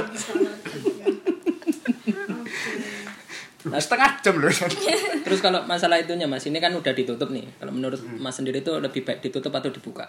[3.64, 3.80] menonjol?
[3.80, 4.52] setengah jam loh.
[5.26, 7.44] Terus kalau masalah itunya mas ini kan udah ditutup nih.
[7.56, 10.06] Kalau menurut mas sendiri itu lebih baik ditutup atau dibuka?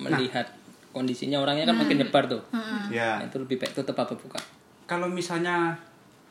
[0.00, 0.48] Melihat
[0.90, 2.42] kondisinya orangnya kan makin nyebar tuh.
[2.90, 3.20] Ya.
[3.20, 4.40] Nah, itu lebih baik tutup apa buka?
[4.88, 5.76] Kalau misalnya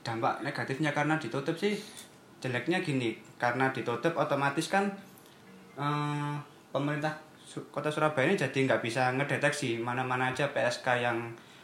[0.04, 1.78] dampak negatifnya karena ditutup sih
[2.44, 3.16] jeleknya gini.
[3.40, 4.90] Karena ditutup otomatis kan
[5.80, 6.36] eh,
[6.74, 7.14] pemerintah
[7.74, 11.18] kota Surabaya ini jadi nggak bisa ngedeteksi mana-mana aja PSK yang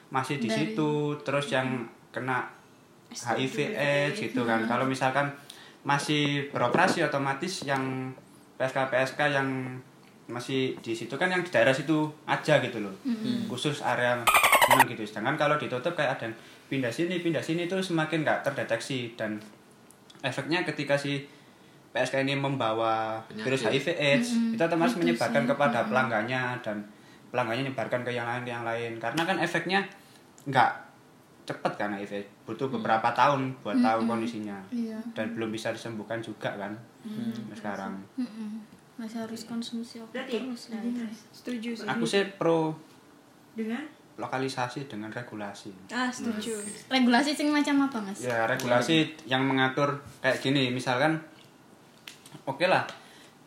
[0.09, 2.47] masih di Dari- situ terus yang kena
[3.15, 4.67] HIV AIDS gitu kan.
[4.67, 5.31] Kalau misalkan
[5.85, 8.11] masih beroperasi otomatis yang
[8.59, 9.47] PSK PSK yang
[10.25, 12.95] masih di situ kan yang di daerah situ aja gitu loh.
[13.47, 14.19] Khusus area
[14.69, 15.05] mana gitu.
[15.05, 19.37] Sedangkan kalau ditutup kayak ada yang pindah sini pindah sini itu semakin nggak terdeteksi dan
[20.25, 21.21] efeknya ketika si
[21.93, 26.83] PSK ini membawa virus HIV AIDS itu otomatis menyebarkan kepada pelanggannya dan
[27.29, 28.97] pelanggannya menyebarkan ke yang lain ke yang lain.
[28.97, 29.85] Karena kan efeknya
[30.49, 30.84] nggak
[31.45, 34.57] cepet kan HIV butuh beberapa tahun buat tahu kondisinya.
[34.73, 34.97] Iya.
[35.13, 36.73] dan belum bisa disembuhkan juga kan.
[37.53, 38.01] Sekarang.
[38.17, 38.65] Mm-mm.
[38.97, 41.87] Masih harus konsumsi obat Berarti, terus Mas, setuju sih.
[41.87, 42.73] Aku sih pro
[43.53, 43.85] dengan?
[44.15, 45.75] lokalisasi dengan regulasi.
[45.91, 46.55] Ah setuju.
[46.87, 48.23] Regulasi sing macam apa, Mas?
[48.23, 50.71] ya regulasi yang mengatur kayak gini.
[50.71, 51.19] Misalkan
[52.47, 52.87] oke lah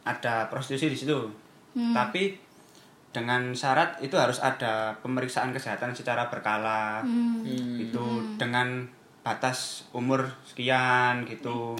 [0.04, 1.18] ada prostitusi di situ.
[1.72, 2.47] Tapi
[3.18, 7.02] dengan syarat itu harus ada pemeriksaan kesehatan secara berkala.
[7.02, 7.42] Hmm.
[7.78, 8.86] itu dengan
[9.26, 11.74] batas umur sekian gitu.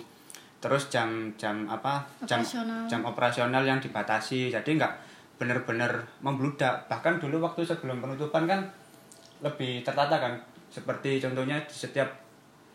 [0.59, 2.03] Terus jam jam apa?
[2.27, 2.83] Jam Operasional.
[2.91, 4.51] jam operasional yang dibatasi.
[4.51, 4.93] Jadi nggak
[5.39, 6.91] benar-benar membludak.
[6.91, 8.61] Bahkan dulu waktu sebelum penutupan kan
[9.39, 10.35] lebih tertata kan.
[10.69, 12.11] Seperti contohnya di setiap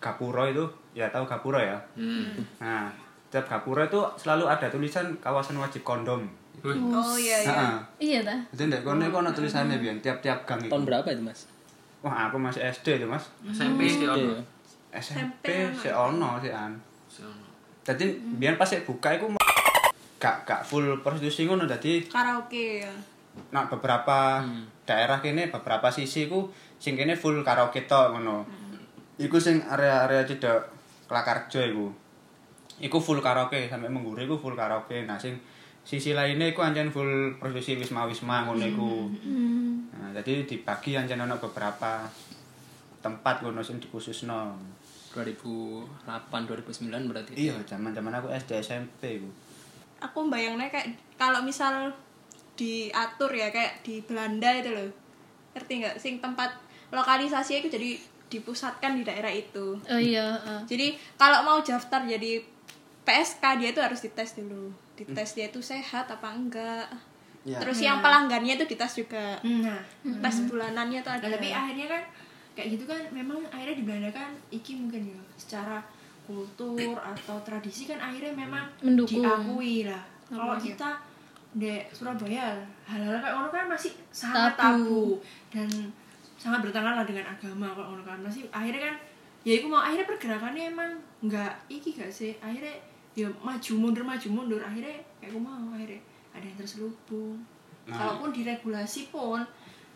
[0.04, 1.80] gapuro itu ya tahu gapuro ya?
[1.96, 2.36] Hmm.
[2.60, 2.92] nah
[3.32, 6.28] setiap gapuro itu selalu ada tulisan kawasan wajib kondom
[6.64, 7.76] oh iya iya Heeh.
[8.00, 8.40] Iya dah.
[8.56, 10.72] Jadi ndek kono iku ana tulisannya biyen tiap-tiap gang itu.
[10.72, 11.52] tahun berapa itu mas
[12.04, 13.32] Wah, aku masih SD itu, Mas.
[13.48, 14.36] SMP sih ono.
[14.36, 14.44] Iya.
[15.00, 16.76] SMP sih ono sih an.
[17.84, 18.04] Dadi
[18.40, 19.32] biyen pas buka iku
[20.20, 22.92] gak gak full prostitusi ngono dadi karaoke ya
[23.52, 24.40] nak beberapa
[24.88, 26.48] daerah kene beberapa sisi ku
[26.80, 28.44] sing kene full karaoke tok ngono.
[29.20, 30.60] Iku sing area-area cedek
[31.08, 31.88] Klakarjo iku.
[32.84, 35.04] Iku full karaoke sampai mengguri iku full karaoke.
[35.08, 35.40] Nah sing
[35.84, 38.92] sisi lainnya iku ancen full prostitusi wisma-wisma ngono iku.
[39.92, 42.08] Nah, jadi dibagi ancen ono beberapa
[43.00, 44.56] tempat ngono sing dikhususno.
[45.14, 46.10] 2008
[46.50, 49.30] 2009 berarti Iya, zaman-zaman aku SD SMP iku.
[50.00, 51.94] aku bayangnya kayak kalau misal
[52.54, 54.90] diatur ya kayak di Belanda itu loh
[55.54, 56.50] ngerti nggak sing tempat
[56.90, 57.90] lokalisasinya itu jadi
[58.28, 60.60] dipusatkan di daerah itu Oh iya, heeh.
[60.66, 62.42] jadi kalau mau daftar jadi
[63.04, 64.72] PSK dia itu harus dites dulu.
[64.96, 66.88] Dites dia itu sehat apa enggak.
[67.44, 67.60] Ya.
[67.60, 69.36] terus yang pelanggannya itu dites juga.
[69.44, 69.84] Nah.
[70.24, 71.28] Tes bulanannya tuh ada.
[71.28, 72.04] Nah, tapi akhirnya kan
[72.56, 75.84] kayak gitu kan memang akhirnya di Belanda kan iki mungkin ya secara
[76.24, 79.20] kultur atau tradisi kan akhirnya memang Mendukung.
[79.20, 80.00] diakui lah.
[80.32, 81.04] Kalau kita
[81.54, 84.64] di Surabaya hal-hal kayak ngono kan masih sangat Tabu.
[84.64, 85.04] tabu,
[85.52, 85.70] dan
[86.40, 88.18] sangat bertentangan lah dengan agama kalau ngono kan.
[88.24, 88.96] Masih akhirnya kan
[89.44, 90.92] ya itu mau akhirnya pergerakannya emang
[91.28, 92.32] nggak iki gak sih?
[92.40, 92.80] Akhirnya
[93.14, 97.38] ya maju mundur maju mundur akhirnya kayak gue mau akhirnya ada yang terselubung
[97.84, 97.94] Nah.
[97.94, 99.44] kalaupun diregulasi pun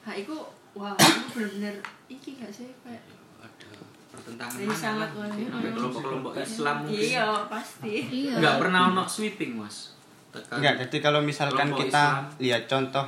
[0.02, 0.36] ha itu
[0.74, 3.00] wah itu bener-bener iki gak sih kayak
[3.40, 3.70] Ada
[4.12, 7.00] pertentangan mana sangat kelompok-kelompok Islam mungkin.
[7.00, 8.34] iya pasti Iya.
[8.38, 9.96] Nggak pernah ono sweeping, Mas.
[10.30, 10.60] Tekan.
[10.60, 12.24] Enggak, jadi kalau misalkan Kelompok kita Islam.
[12.38, 13.06] lihat contoh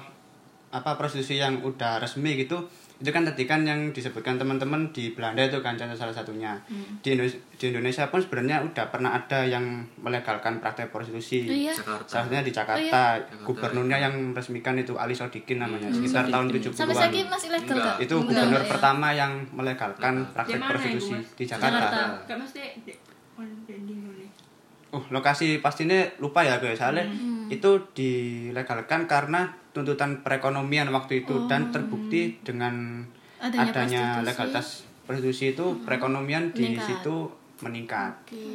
[0.70, 2.64] apa prostitusi yang udah resmi gitu,
[3.00, 6.52] itu kan tadi kan yang disebutkan teman-teman di Belanda itu kan contoh salah satunya.
[7.00, 11.48] Di, Indonesia, di Indonesia pun sebenarnya udah pernah ada yang melegalkan praktek prostitusi.
[11.48, 11.72] Iya.
[11.72, 12.04] Jakarta.
[12.04, 13.02] Salah satunya di Jakarta.
[13.48, 17.96] Gubernurnya yang resmikan itu Ali Sodikin namanya sekitar tahun 70-an Sampai saiki masih legal Enggak.
[17.96, 18.04] gak?
[18.04, 18.68] itu Enggak, gubernur ya.
[18.68, 21.80] pertama yang melegalkan praktek Di mana prostitusi di Jakarta.
[21.80, 22.34] Jakarta.
[22.36, 22.64] Mesti.
[24.90, 27.06] Oh, lokasi pastinya lupa ya guys, soalnya
[27.48, 33.06] itu dilegalkan karena tuntutan perekonomian waktu itu dan terbukti dengan
[33.38, 34.28] Adanya adanya, prostitusi.
[34.28, 34.68] legalitas
[35.04, 36.86] prostitusi itu perekonomian di Meningkat.
[36.86, 37.16] situ
[37.60, 38.14] meningkat.
[38.24, 38.46] Oke.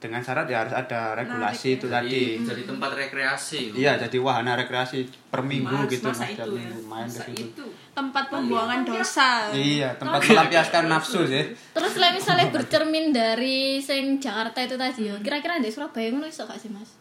[0.00, 2.40] Dengan syarat ya harus ada regulasi itu tadi.
[2.40, 6.40] jadi, jadi tempat rekreasi Iya, jadi wahana rekreasi per minggu Mas- gitu masa Mas, itu
[6.40, 6.56] ya.
[6.56, 7.42] minggu main ke Masa situ.
[7.44, 7.66] itu.
[7.90, 11.44] tempat pembuangan dosa Iya, tempat melampiaskan nafsu sih.
[11.52, 16.48] Terus lah misalnya bercermin dari sing Jakarta itu tadi ya, kira-kira di Surabaya ngono iso
[16.48, 16.96] gak sih, Mas?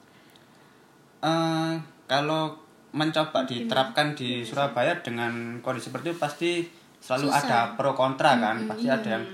[1.19, 1.73] Eh,
[2.05, 2.55] kalau
[2.89, 6.51] mencoba diterapkan di Surabaya dengan kondisi seperti itu pasti
[6.99, 7.41] selalu Susah.
[7.45, 9.25] ada pro kontra kan pasti ada yang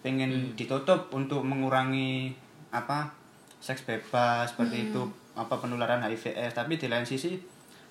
[0.00, 2.32] pengen ditutup untuk mengurangi
[2.70, 3.10] apa
[3.58, 5.02] seks bebas seperti itu
[5.34, 7.34] apa penularan HIV AIDS tapi di lain sisi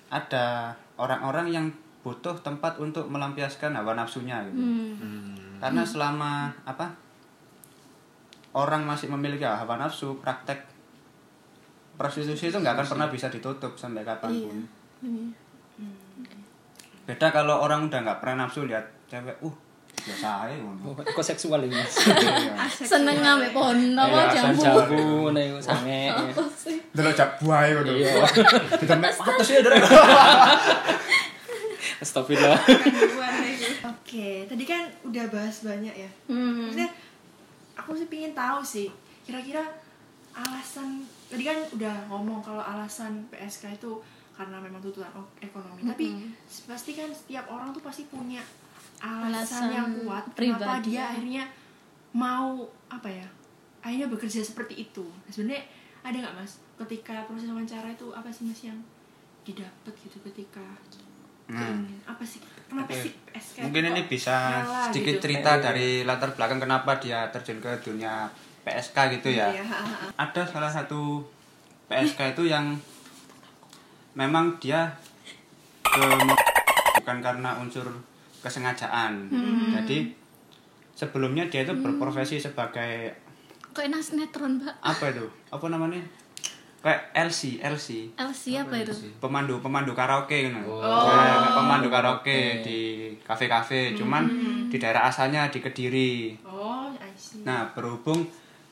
[0.08, 1.66] ada orang-orang yang
[2.04, 4.60] butuh tempat untuk melampiaskan hawa nafsunya gitu.
[4.60, 5.56] Hmm.
[5.58, 6.92] karena selama apa
[8.54, 10.64] orang masih memiliki hawa nafsu praktek
[11.98, 14.56] prostitusi itu nggak akan pernah bisa ditutup sampai kapan pun.
[14.58, 14.83] Iya.
[17.04, 19.54] Beda kalau orang udah nggak pernah nafsu lihat cewek uh
[19.94, 22.52] biasa aja ngono Oh, kok seksual ini mas Iya.
[22.68, 24.60] Seneng ngambil pohon apa Iya, jambu.
[24.60, 25.00] jambu
[25.32, 26.76] iku sange Apa sih?
[26.90, 28.12] delok jak buahe ngono Iya.
[28.74, 29.78] ditemek patus ya Dre.
[31.96, 32.60] Astagfirullah
[33.84, 36.10] Oke, tadi kan udah bahas banyak ya.
[36.26, 36.64] Hmm.
[36.64, 36.86] Maksudnya
[37.74, 38.86] aku sih pingin tahu sih,
[39.20, 39.60] kira-kira
[40.32, 43.90] alasan tadi kan udah ngomong kalau alasan PSK itu
[44.34, 45.82] karena memang tuntutan ekonomi.
[45.82, 46.06] Tapi
[46.64, 48.42] pasti kan setiap orang tuh pasti punya
[48.96, 50.38] alasan, Alasan yang kuat kenapa
[50.80, 50.86] pribadi.
[50.88, 51.44] dia akhirnya
[52.12, 53.26] mau apa ya?
[53.80, 55.04] Akhirnya bekerja seperti itu.
[55.04, 55.62] Nah, Sebenarnya
[56.02, 56.52] ada nggak mas?
[56.76, 58.78] Ketika proses wawancara itu apa sih mas yang
[59.42, 60.64] didapat gitu ketika
[61.44, 61.84] Hmm.
[61.84, 62.00] ini?
[62.02, 62.40] apa sih?
[62.64, 63.04] Kenapa Oke.
[63.04, 63.56] sih PSK?
[63.60, 64.32] mungkin ini bisa
[64.64, 65.22] nyala sedikit gitu?
[65.22, 68.24] cerita dari latar belakang kenapa dia terjun ke dunia
[68.64, 69.60] PSK gitu ya Iya,
[70.16, 71.20] ada salah satu
[71.84, 72.72] PSK itu yang
[74.14, 74.94] memang dia
[75.82, 76.06] ke
[77.02, 77.86] bukan karena unsur
[78.40, 79.30] kesengajaan.
[79.74, 80.14] Jadi
[80.94, 83.14] sebelumnya dia itu berprofesi sebagai
[83.74, 84.74] Kok enak sinetron, Mbak?
[84.86, 85.26] apa itu?
[85.50, 85.98] Apa namanya?
[86.78, 88.14] Kayak LC, LC.
[88.14, 88.94] LC apa itu?
[89.18, 90.62] Pemandu pemandu karaoke gitu.
[90.68, 91.10] Oh.
[91.10, 94.30] Kayak pemandu karaoke di kafe-kafe, cuman
[94.70, 96.38] di daerah asalnya di Kediri.
[96.46, 97.42] Oh, I see.
[97.42, 98.22] Nah, berhubung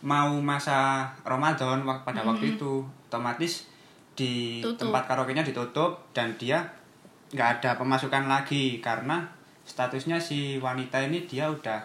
[0.06, 3.71] mau masa Ramadan pada waktu itu, otomatis
[4.12, 4.86] di Tutup.
[4.86, 6.60] tempat karaoke-nya ditutup dan dia
[7.30, 9.24] nggak ada pemasukan lagi karena
[9.62, 11.80] statusnya si wanita ini dia udah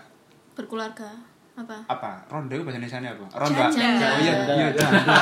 [0.54, 1.08] Berkeluarga.
[1.54, 1.74] Apa?
[1.88, 2.12] apa?
[2.28, 3.26] Ronda itu bahasa Indonesia apa?
[3.32, 3.66] Ronda.
[3.68, 4.08] Janda.
[4.08, 5.18] Oh iya, iya janda.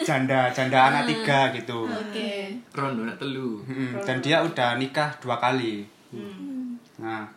[0.00, 1.84] janda, janda anak tiga gitu.
[1.84, 2.56] Oke.
[2.72, 3.60] Rondo nak telu.
[3.64, 5.84] Mm, Dan dia udah nikah dua kali.
[6.98, 7.28] Nah,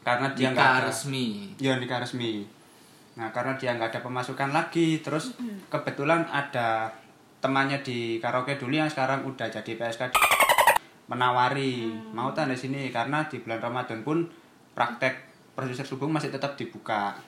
[0.00, 1.26] karena dia nggak Nikah ada resmi.
[1.58, 2.46] ya nikah resmi.
[3.18, 5.34] Nah, karena dia nggak ada pemasukan lagi, terus
[5.66, 6.86] kebetulan ada
[7.42, 10.14] temannya di karaoke dulu yang sekarang udah jadi PSK
[11.10, 11.90] menawari.
[12.14, 12.94] Mau tak di sini?
[12.94, 14.22] Karena di bulan Ramadan pun
[14.78, 15.26] praktek
[15.58, 17.18] produser subuh masih tetap dibuka.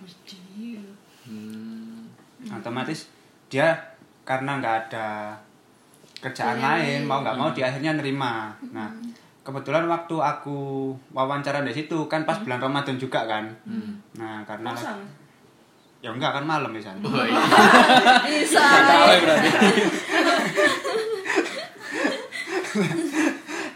[1.26, 2.06] Hmm.
[2.46, 3.10] Nah, otomatis
[3.50, 3.74] dia
[4.22, 5.34] karena nggak ada
[6.20, 8.54] kerjaan lain mau nggak mau dia akhirnya nerima.
[8.70, 8.92] Nah
[9.40, 13.50] kebetulan waktu aku wawancara di situ kan pas bulan Ramadan juga kan.
[14.14, 14.70] Nah karena?
[16.00, 17.42] Ya enggak kan malam misalnya Oh iya.
[18.24, 18.64] Bisa.
[19.20, 19.50] berarti.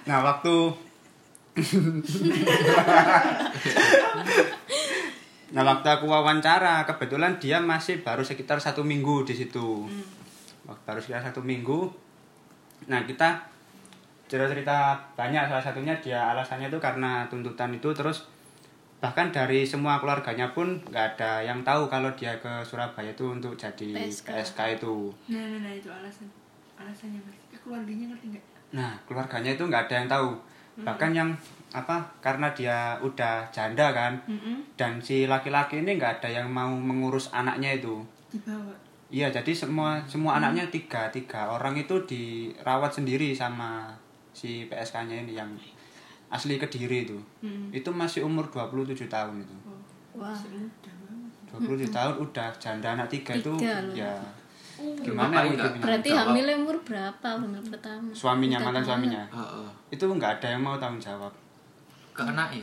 [0.04, 0.56] Nah waktu
[5.54, 9.87] nah waktu aku wawancara kebetulan dia masih baru sekitar satu minggu di situ.
[10.64, 11.92] Baru sekitar satu minggu.
[12.88, 13.37] Nah kita
[14.26, 14.76] cerita cerita
[15.14, 15.46] banyak.
[15.46, 18.26] Salah satunya dia alasannya itu karena tuntutan itu terus
[19.04, 23.52] bahkan dari semua keluarganya pun nggak ada yang tahu kalau dia ke Surabaya itu untuk
[23.52, 24.32] jadi PSK.
[24.32, 26.24] PSK itu Nah, nah, nah itu alasan.
[26.80, 27.36] Alasannya mas.
[27.52, 28.44] Eh, keluarganya ngerti nggak?
[28.72, 30.30] Nah, keluarganya itu nggak ada yang tahu.
[30.80, 31.30] Bahkan yang
[31.76, 32.00] apa?
[32.24, 34.16] Karena dia udah janda kan,
[34.74, 38.00] dan si laki-laki ini nggak ada yang mau mengurus anaknya itu.
[38.32, 38.72] Dibawa.
[39.12, 43.94] Iya, jadi semua semua anaknya tiga tiga orang itu dirawat sendiri sama
[44.34, 45.46] si PSK-nya ini yang
[46.34, 47.14] asli kediri itu.
[47.70, 49.56] Itu masih umur 27 tahun itu.
[50.12, 50.34] Wah.
[51.48, 53.94] 27 tahun udah janda anak tiga, itu Tiga loh.
[53.94, 54.12] ya
[54.74, 55.70] gimana aku nggak?
[55.70, 55.80] hidupnya?
[55.80, 56.26] Berarti Jawab.
[56.28, 58.10] hamil umur berapa hamil pertama?
[58.10, 59.68] suaminya mantan suaminya Heeh.
[59.88, 61.30] itu nggak ada yang mau tanggung jawab
[62.10, 62.58] Ke anake.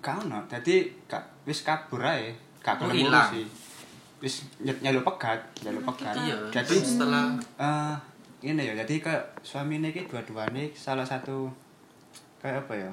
[0.00, 2.28] kau no jadi gak wis kabur aja
[2.60, 3.24] gak Oh, hilang.
[3.24, 3.44] ngurusi
[4.18, 6.36] wis ny- nyeluk pegat nyeluk pegat Iya.
[6.50, 7.96] jadi setelah eh
[8.42, 11.48] ini ya jadi ke suami ini dua-duanya salah satu
[12.40, 12.90] kayak apa ya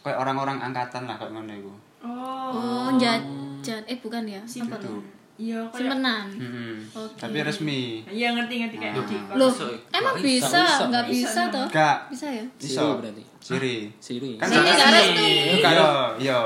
[0.00, 3.80] kayak orang-orang angkatan lah kayak ngono iku Oh, jajan.
[3.84, 4.36] Eh bukan ya?
[4.36, 5.00] Apa itu tuh?
[5.34, 6.26] Iya, kayak Simpenan.
[6.30, 6.76] Mm-mm.
[6.94, 7.16] Oke.
[7.16, 10.60] tapi resmi Iya ngerti ngerti kayak di Loh, Bisa, emang bisa, bisa?
[10.62, 10.84] bisa.
[10.86, 11.66] Nggak bisa toh?
[11.66, 12.44] gak Bisa ya?
[12.54, 13.22] Siri iso berarti.
[13.40, 14.30] siri Siri.
[14.36, 15.28] kan Siri nggak resmi.
[15.58, 15.74] iya
[16.20, 16.36] iya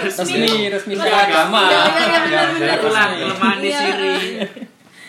[0.00, 1.62] resmi resmi agama.
[1.68, 2.42] Iya,
[2.74, 3.78] Itulah kelemahan di Iya.
[3.78, 4.16] Siri.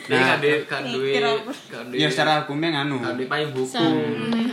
[0.07, 0.39] Nah.
[0.39, 1.19] kan duwe kan duwe
[1.67, 2.97] kan duwe ya secara hukumnya nganu.
[3.03, 3.91] kan duwe payung hukum.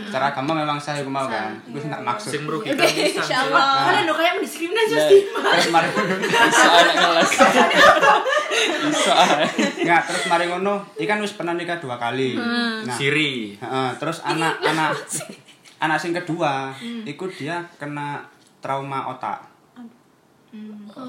[0.03, 1.55] secara agama memang saya mau kan?
[1.71, 2.29] Gue nggak maksud.
[2.35, 3.15] Sing merugikan sih.
[3.15, 5.17] Kalian udah kayak mendiskriminasi Nah, pasti.
[5.31, 7.31] terus mari Bisa anak ngeles.
[8.85, 9.13] Bisa.
[9.85, 12.35] nggak terus mari ngono ikan wis pernah nikah dua kali.
[12.35, 13.55] Nah Siri.
[13.55, 14.91] Heeh, terus anak anak
[15.79, 16.75] anak sing kedua
[17.07, 18.23] ikut dia kena
[18.59, 19.39] trauma otak.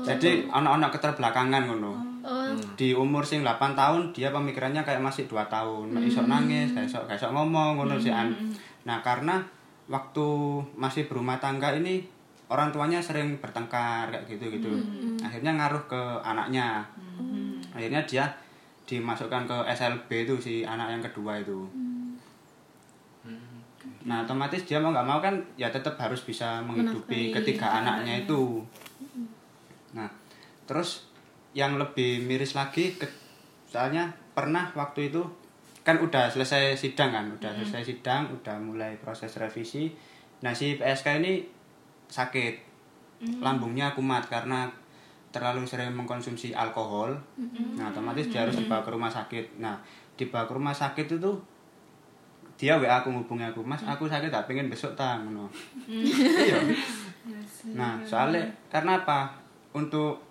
[0.03, 5.47] Jadi anak-anak keterbelakangan ngono Oh, di umur sing 8 tahun dia pemikirannya kayak masih dua
[5.47, 5.95] tahun.
[5.95, 8.35] Nek isok nangis gak isok gak isok ngomong ngono sih an.
[8.83, 9.39] Nah karena
[9.87, 10.27] waktu
[10.75, 12.03] masih berumah tangga ini
[12.51, 14.71] orang tuanya sering bertengkar kayak gitu gitu
[15.23, 16.83] akhirnya ngaruh ke anaknya.
[17.71, 18.27] Akhirnya dia
[18.91, 21.63] dimasukkan ke SLB itu si anak yang kedua itu.
[24.07, 28.63] Nah otomatis dia mau nggak mau kan ya tetap harus bisa menghidupi ketiga anaknya itu.
[29.95, 30.11] Nah
[30.67, 31.06] terus
[31.57, 33.09] yang lebih miris lagi ke,
[33.65, 35.25] soalnya pernah waktu itu
[35.81, 39.89] kan udah selesai sidang kan udah selesai sidang udah mulai proses revisi.
[40.45, 41.41] Nah si PSK ini
[42.13, 42.77] sakit.
[43.41, 44.69] Lambungnya kumat karena
[45.33, 47.17] terlalu sering mengkonsumsi alkohol.
[47.81, 49.57] Nah otomatis dia harus dibawa ke rumah sakit.
[49.57, 49.81] Nah
[50.21, 51.33] dibawa ke rumah sakit itu
[52.57, 55.49] dia WA aku ngubungi aku mas aku sakit tak pengen besok tang ngono.
[55.89, 56.61] Iya.
[57.75, 59.35] Nah soalnya karena apa?
[59.75, 60.26] Untuk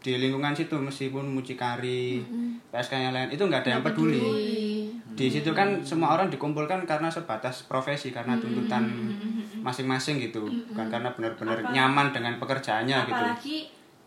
[0.00, 2.24] di lingkungan situ meskipun mucikari
[2.72, 4.24] PSK yang lain itu nggak ada yang peduli.
[5.10, 8.88] di situ kan semua orang dikumpulkan karena sebatas profesi karena tuntutan
[9.60, 10.48] masing-masing gitu.
[10.72, 13.12] Bukan karena benar-benar Apa- nyaman dengan pekerjaannya gitu.
[13.12, 13.58] Apalagi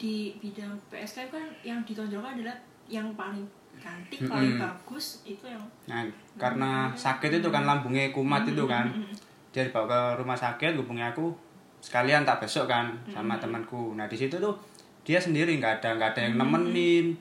[0.01, 2.57] di bidang PSK kan yang ditonjolkan adalah
[2.89, 3.45] yang paling
[3.77, 6.01] cantik, paling bagus itu yang Nah,
[6.39, 8.89] karena sakit itu kan lambungnya kumat itu kan.
[9.53, 11.29] Dia dibawa ke rumah sakit, hubungi aku
[11.83, 13.93] sekalian tak besok kan sama temanku.
[13.93, 14.55] Nah, di situ tuh
[15.03, 17.15] dia sendiri nggak ada nggak ada yang nemenin.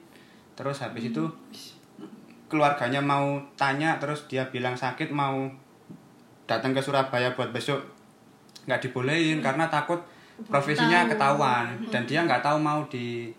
[0.54, 1.24] Terus habis itu
[2.46, 5.50] keluarganya mau tanya terus dia bilang sakit mau
[6.46, 7.82] datang ke Surabaya buat besok.
[8.66, 9.98] Nggak dibolehin karena takut
[10.46, 11.74] profesinya ketahuan.
[11.92, 13.30] dan dia nggak tahu mau di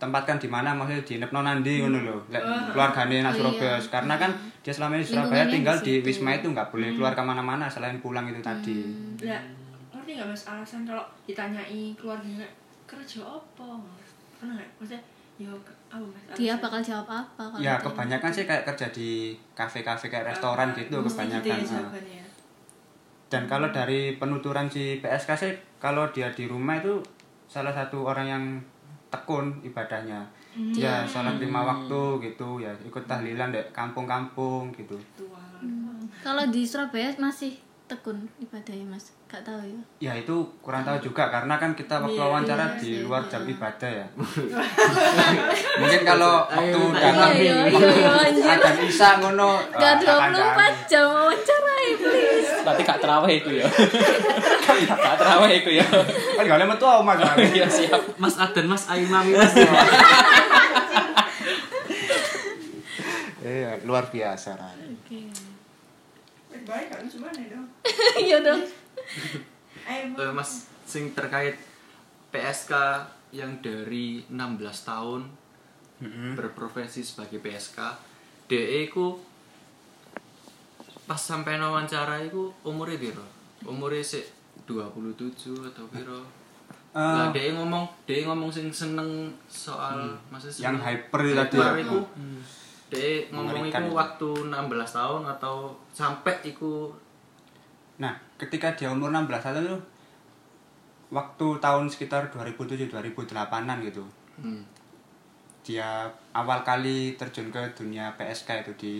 [0.00, 2.16] tempatkan di mana maksudnya di Nepno Nandi ngono lho.
[2.32, 2.40] Lek
[2.72, 4.32] keluargane nang Surabaya karena kan
[4.64, 6.08] dia selama ini di Surabaya tinggal di di.
[6.08, 8.80] Wisma itu nggak boleh keluar ke mana-mana selain pulang itu tadi.
[9.20, 9.36] Ya
[9.92, 12.48] ngerti nggak mas alasan kalau ditanyai keluarganya
[12.90, 13.78] kerja apa?
[14.42, 14.70] Pernah nggak?
[14.82, 15.02] Maksudnya
[15.40, 15.48] ya
[15.88, 16.36] apa mas?
[16.36, 21.00] Dia bakal jawab apa kalau ya kebanyakan sih kayak kerja di kafe-kafe kayak restoran gitu
[21.00, 21.56] Mesti kebanyakan gitu ya.
[21.56, 21.80] Nah.
[21.80, 22.24] jawabannya.
[23.30, 26.98] dan kalau dari penuturan si PSK sih kalau dia di rumah itu
[27.46, 28.44] salah satu orang yang
[29.06, 30.26] tekun ibadahnya.
[30.74, 34.98] Ya sholat lima waktu gitu ya ikut tahlilan dek kampung-kampung gitu.
[35.14, 35.38] Tua
[36.26, 37.54] kalau di Surabaya masih
[37.86, 42.18] tekun ibadahnya mas gak tahu ya Ya itu kurang tahu juga karena kan kita waktu
[42.18, 43.30] Iya, wawancara iya di luar iya.
[43.30, 44.06] jam ibadah ya.
[45.80, 48.50] Mungkin kalau waktu datang iya, iya, iya, anjir.
[48.58, 49.62] ada isa ngono.
[49.70, 53.66] Gak ah, 24 jam wawancarai please Berarti gak terawih itu ya.
[54.90, 55.86] Gak terawih itu ya.
[56.34, 57.18] Kan gak metu Mas.
[57.54, 58.02] Iya siap.
[58.18, 59.54] Mas Aden, Mas Ayu Mami, Mas.
[63.46, 64.58] Iya, luar biasa.
[64.90, 65.50] Oke
[66.50, 67.66] Eh, baik kan cuma nih dong
[68.18, 68.58] iya dong
[69.86, 71.56] eh Mas sing terkait
[72.30, 72.72] PSK
[73.30, 75.20] yang dari 16 tahun
[76.34, 77.78] berprofesi sebagai PSK
[78.48, 79.20] DE ku
[81.06, 83.26] pas sampai wawancara iku umurnya piro?
[83.62, 84.26] Umurnya sik
[84.66, 86.22] 27 atau piro?
[86.90, 91.74] Eh, Lah DE ngomong, DE ngomong sing seneng soal maksudnya yang hyper itu tadi hyper
[91.78, 91.82] ya.
[91.86, 91.98] iku.
[92.90, 93.94] DE ngomong iku itu.
[93.94, 96.90] waktu 16 tahun atau sampai iku
[98.00, 99.78] Nah, ketika dia umur 16 tahun itu
[101.12, 104.02] waktu tahun sekitar 2007 2008-an gitu.
[104.40, 104.62] hmm,
[105.60, 108.92] Dia awal kali terjun ke dunia PSK itu di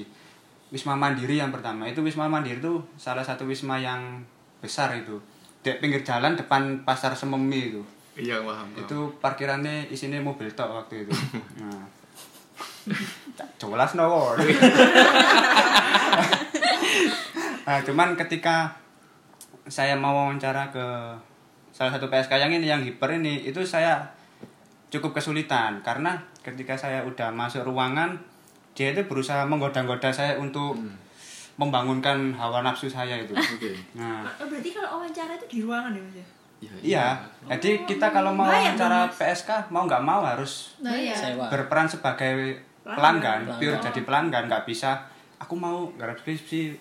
[0.71, 1.89] Wisma Mandiri yang pertama.
[1.89, 4.23] Itu Wisma Mandiri itu salah satu wisma yang
[4.61, 5.17] besar itu.
[5.65, 7.83] Di pinggir jalan depan pasar Sememi itu.
[8.21, 8.69] iya paham.
[8.69, 8.85] paham.
[8.85, 11.13] Itu parkirannya isinya mobil tok waktu itu.
[11.57, 11.89] Nah,
[13.57, 14.37] jelas no
[17.65, 18.80] nah, cuman ketika
[19.71, 20.87] saya mau wawancara ke
[21.71, 24.03] salah satu PSK yang ini yang hiper ini itu saya
[24.91, 25.79] cukup kesulitan.
[25.81, 28.19] Karena ketika saya udah masuk ruangan
[28.75, 30.75] dia itu berusaha menggoda-goda saya untuk
[31.61, 33.33] membangunkan hawa nafsu saya itu.
[33.55, 33.77] Oke.
[33.95, 34.27] nah.
[34.41, 36.27] Oh, berarti kalau wawancara itu di ruangan ya mas ya?
[36.61, 37.07] Ya, iya.
[37.49, 39.09] jadi kita kalau mau wawancara.
[39.09, 41.17] PSK mau nggak mau harus Nah, iya.
[41.49, 45.01] berperan sebagai pelanggan, pure jadi pelanggan nggak bisa.
[45.41, 46.77] Aku mau garap skripsi.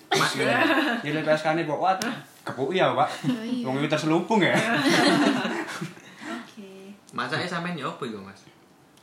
[1.07, 2.03] Nilai PSK ini kok wat
[2.49, 3.07] kepuk ya pak
[3.65, 4.55] wong itu terselubung ya
[6.25, 6.93] Oke.
[7.09, 8.41] Masaknya sampean ya apa iku, Mas?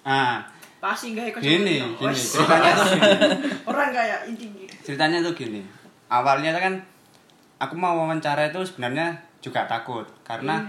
[0.03, 0.43] ah
[0.77, 3.11] Pasti nggak ikut gini gini ceritanya tuh gini
[3.71, 4.67] Orang kayak intinya.
[4.83, 5.61] ceritanya tuh gini
[6.07, 6.75] awalnya kan
[7.57, 10.63] aku mau wawancara itu sebenarnya juga takut karena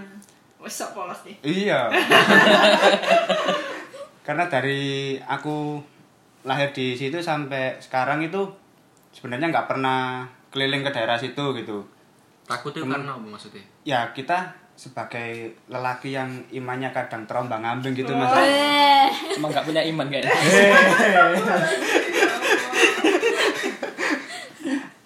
[0.58, 1.38] Wes sok polos nih.
[1.46, 1.86] Iya.
[4.26, 5.78] Karena dari aku
[6.44, 8.42] lahir di situ sampai sekarang itu
[9.14, 11.86] sebenarnya nggak pernah keliling ke daerah situ gitu.
[12.48, 13.60] Takut itu karena apa maksudnya?
[13.84, 18.32] Ya kita sebagai lelaki yang imannya kadang terombang ambing gitu mas.
[19.36, 20.32] Emang nggak punya iman kayaknya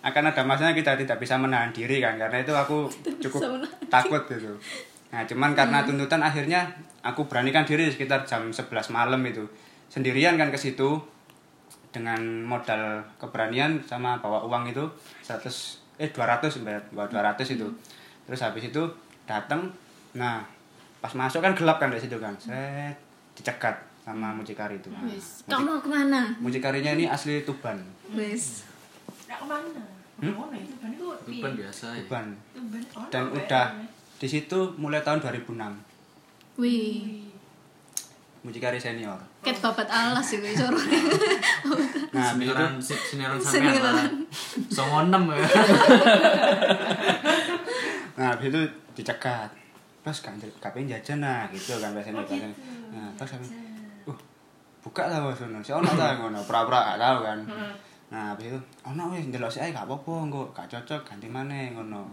[0.06, 2.86] Akan ada masanya kita tidak bisa menahan diri kan karena itu aku
[3.24, 4.54] cukup takut gitu.
[5.10, 6.68] Nah cuman karena tuntutan akhirnya
[7.02, 9.48] aku beranikan diri sekitar jam 11 malam itu
[9.90, 11.02] sendirian kan ke situ
[11.92, 14.86] dengan modal keberanian sama bawa uang itu
[15.26, 17.68] 100 eh 200 Mbak, bawa 200 itu
[18.26, 18.82] terus habis itu
[19.24, 19.70] datang
[20.12, 20.42] nah
[20.98, 22.90] pas masuk kan gelap kan di situ kan saya
[23.38, 25.46] dicegat sama mucikari itu wis.
[25.46, 26.34] Kamu mau ke mana?
[26.42, 27.78] mucikarinya ini asli Tuban
[28.12, 28.66] Wis.
[29.30, 29.82] Nak ke mana?
[30.82, 32.02] Kan itu Itu kan biasa ya.
[32.02, 32.82] Tuban Tuban.
[32.98, 35.74] Oh, dan udah kayak- di situ mulai tahun 2006
[36.58, 37.31] Wih.
[38.42, 39.22] Mucikari senior.
[39.46, 40.74] Ket babat alas sih wis coro.
[42.10, 42.34] nah
[42.82, 44.26] si- seniran sampean.
[44.66, 45.46] Songo enam ya.
[48.18, 48.62] nah habis itu
[48.98, 49.50] dicegat.
[50.02, 52.50] Bos kan pengen jajan nah gitu kan biasanya biasanya
[52.90, 53.54] nah terus habis
[54.10, 54.18] uh
[54.82, 55.62] buka lah bos ngono.
[55.62, 56.42] Si ono ta ngono.
[56.42, 57.40] Pura-pura gak tahu kan.
[58.10, 61.78] Nah habis itu ono wis ndelok sik ae gak apa-apa engko gak cocok ganti maneh
[61.78, 62.10] ngono.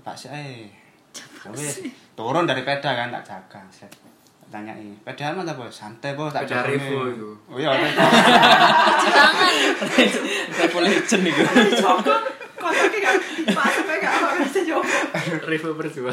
[0.00, 0.64] Coba sik ae.
[1.44, 1.84] Ya wis
[2.16, 3.92] turun dari peda kan tak jaga set
[4.52, 7.30] Tak tanyai peda mana bos santai bos tak Revo nih." itu.
[7.48, 8.04] oh iya Revo.
[9.08, 9.48] Jangan.
[10.60, 11.42] revolution itu
[11.80, 12.12] Joko,
[12.60, 13.16] kotaknya gak.
[15.48, 16.12] Revo berjuang.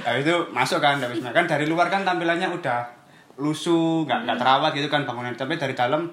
[0.00, 2.88] Habis itu masuk kan, habis kan dari luar kan tampilannya udah
[3.36, 6.08] lusuh, nggak nggak terawat gitu kan bangunan, tapi dari dalam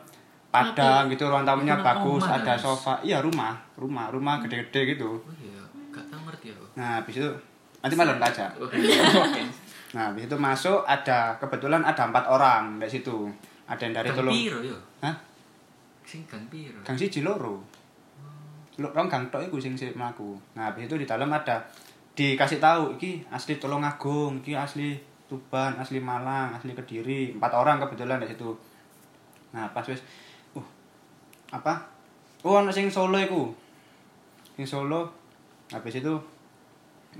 [0.51, 5.24] padang gitu, ruang tamunya bagus, ada sofa, iya rumah, rumah, rumah gede-gede gitu.
[5.24, 6.68] Oh iya, gak tau ngerti aku.
[6.76, 7.32] Nah habis itu
[7.80, 8.51] nanti malam aja.
[9.96, 13.32] Nah habis itu masuk ada kebetulan ada empat orang dari situ,
[13.64, 14.76] ada yang dari Tulung, piro yo?
[15.00, 15.16] hah?
[16.04, 16.76] Sing gang piro?
[16.84, 17.64] Gang siji loro.
[18.76, 20.36] Lu rong gang tok iku sing sik mlaku.
[20.60, 21.64] Nah, habis itu di dalam ada
[22.20, 27.36] dikasih tahu iki asli Tulungagung, iki asli Tuban, asli Malang, asli Kediri.
[27.36, 28.52] Empat orang kebetulan di situ.
[29.56, 30.04] Nah, pas wis
[30.56, 30.68] uh
[31.56, 31.80] apa?
[32.44, 33.56] Oh, ana sing Solo iku.
[34.60, 35.08] Sing Solo.
[35.72, 36.16] Habis itu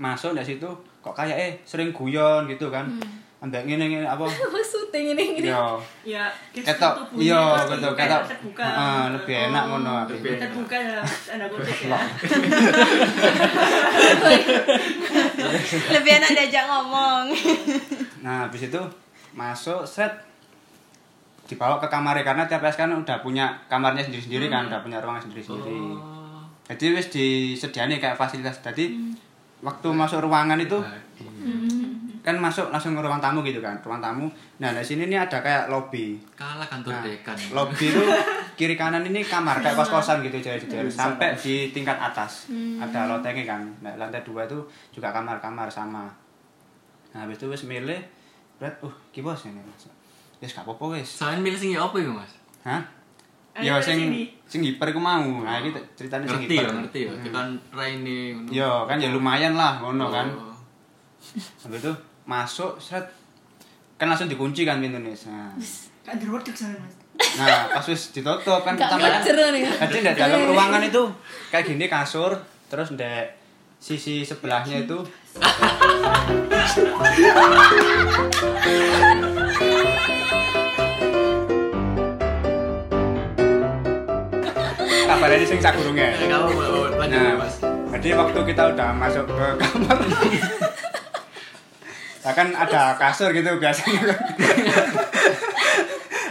[0.00, 0.68] masuk dari situ
[1.08, 2.84] kok kayak eh sering guyon gitu kan.
[3.38, 4.26] Ambek ngene ngene apa?
[4.54, 5.48] Maksudnya ini ini.
[5.48, 5.78] Yo.
[6.02, 8.26] Ya, Ketok, tubuhnya iya, pasti ketok, kayak ketok.
[8.34, 8.66] terbuka.
[8.66, 9.94] Heeh, lebih enak ngono.
[10.10, 10.42] Lebih enak.
[10.50, 11.98] Terbuka ya, tanda kutip ya.
[15.94, 17.24] Lebih enak diajak ngomong.
[18.18, 18.82] Nah, habis itu
[19.30, 20.10] masuk set
[21.46, 25.22] dibawa ke kamarnya karena tiap PSK kan udah punya kamarnya sendiri-sendiri kan, udah punya ruangan
[25.22, 25.78] sendiri-sendiri.
[25.94, 26.42] Oh.
[26.66, 28.58] Jadi wis disediani kayak fasilitas.
[28.58, 28.98] Jadi
[29.60, 30.78] waktu masuk ruangan itu
[32.18, 34.28] kan masuk langsung ke ruang tamu gitu kan, ruang tamu.
[34.60, 36.20] Nah, di sini nih ada kayak lobby.
[36.36, 37.36] Kalah kantor Nah, dekan.
[37.56, 38.02] lobby itu
[38.58, 40.60] kiri kanan ini kamar kayak kos-kosan gitu jadi
[40.92, 42.52] sampai di tingkat atas.
[42.52, 43.62] Ada lotengnya kan.
[43.80, 44.60] Nah, lantai dua itu
[44.92, 46.04] juga kamar-kamar sama.
[47.08, 47.96] Nah habis itu wis milih
[48.60, 49.64] berat uh ki bos ini
[50.44, 51.08] wis gak apa-apa wis.
[51.08, 52.36] Sampeyan milih sing ya apa iku, Mas?
[52.66, 52.82] hah
[53.60, 53.98] ya sing
[54.44, 57.10] sing hiper ku mau nah iki ceritanya sing Ngerti ya, hiper ngerti ya.
[57.26, 58.50] Tekan Raine ngono.
[58.50, 60.54] yo kan ya lumayan lah ngono kan Oh.
[61.66, 61.92] habis itu
[62.24, 63.04] masuk seret
[63.98, 66.94] kan langsung dikunci kan pintunya nah, derwedek sana mas.
[67.36, 69.20] nah pas wis ditutup kan sampai kan.
[69.26, 71.02] Jadi di dalam ruangan itu
[71.50, 72.32] kayak gini kasur,
[72.70, 73.12] terus di
[73.76, 74.96] sisi sebelahnya itu
[85.08, 86.04] kabar ini sing sakurunge.
[86.04, 87.32] Eh, kamu mau lanjut ya,
[87.88, 89.98] Nah, jadi waktu kita udah masuk ke kamar
[92.18, 94.12] Nah, kan ada kasur gitu biasanya.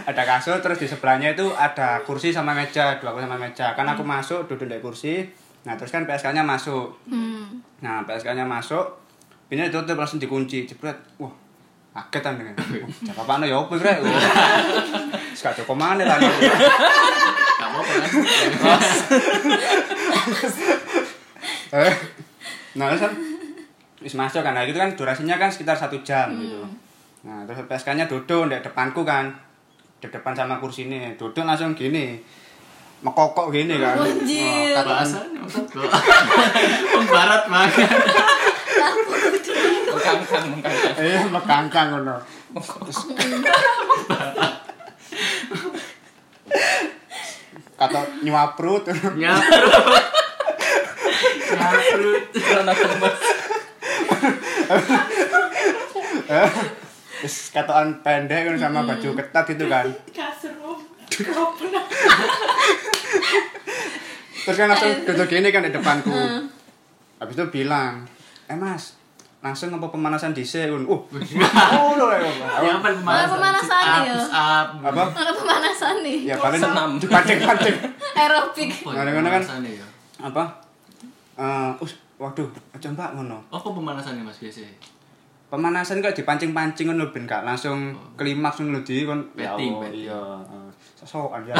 [0.08, 3.74] Ada kasur terus di sebelahnya itu ada kursi sama meja dua kursi sama meja.
[3.74, 5.26] Kan aku masuk duduk di kursi.
[5.66, 6.94] Nah terus kan PSK-nya masuk.
[7.10, 7.60] Hmm.
[7.82, 9.04] nah PSK-nya masuk
[9.50, 10.64] pintu ditutup langsung dikunci.
[10.64, 10.96] Jebret.
[11.18, 11.47] Wah
[11.98, 12.54] kaget kan dengan
[13.02, 13.94] siapa apa ya apa bre?
[15.34, 16.18] Sekarang kok mana lah?
[21.68, 21.94] Eh,
[22.78, 23.12] nah terus kan?
[23.98, 24.54] Wis masuk kan?
[24.54, 26.62] Nah itu kan durasinya kan sekitar satu jam gitu.
[27.26, 29.28] Nah terus PSK nya duduk di depanku kan.
[29.98, 32.16] Di depan sama kursi ini duduk langsung gini.
[33.02, 33.98] Mekokok gini kan.
[33.98, 34.74] Anjir.
[34.74, 35.42] Oh, Bahasanya
[37.10, 37.90] barat banget.
[40.16, 40.94] Mengkangkang mengkangkang.
[40.96, 42.16] Iya mekangkang ngono.
[47.78, 48.84] Kata nyuaprut.
[49.16, 50.04] Nyaprut.
[51.54, 52.24] Nyaprut.
[52.38, 52.72] karena
[57.18, 59.86] terus kataan pendek kan sama baju ketat gitu kan.
[60.14, 60.54] Kasur
[64.44, 66.12] terus kan langsung duduk gini kan di depanku.
[67.18, 68.06] Habis itu bilang
[68.46, 68.97] eh mas
[69.38, 74.12] langsung apa pemanasan dhisik un uh oh lo Yang apa Mana pemanasan ya?
[74.12, 74.66] push up.
[74.82, 76.18] apa Mana pemanasan nih?
[76.24, 76.90] ya paling Senam.
[76.98, 77.74] pancing pancing
[78.18, 78.68] Aerobik.
[78.76, 79.86] Apa ya Kadang-kadang kan- ya?
[80.18, 80.42] apa
[81.36, 84.66] eh us waduh aja mbak ngono Apa pemanasannya mas biasa?
[85.48, 90.02] pemanasan kok dipancing-pancing ngono ben gak langsung klimaks ngono di kon ya Betting, Allah, betting.
[90.02, 90.20] iya
[90.92, 91.54] sosokan ya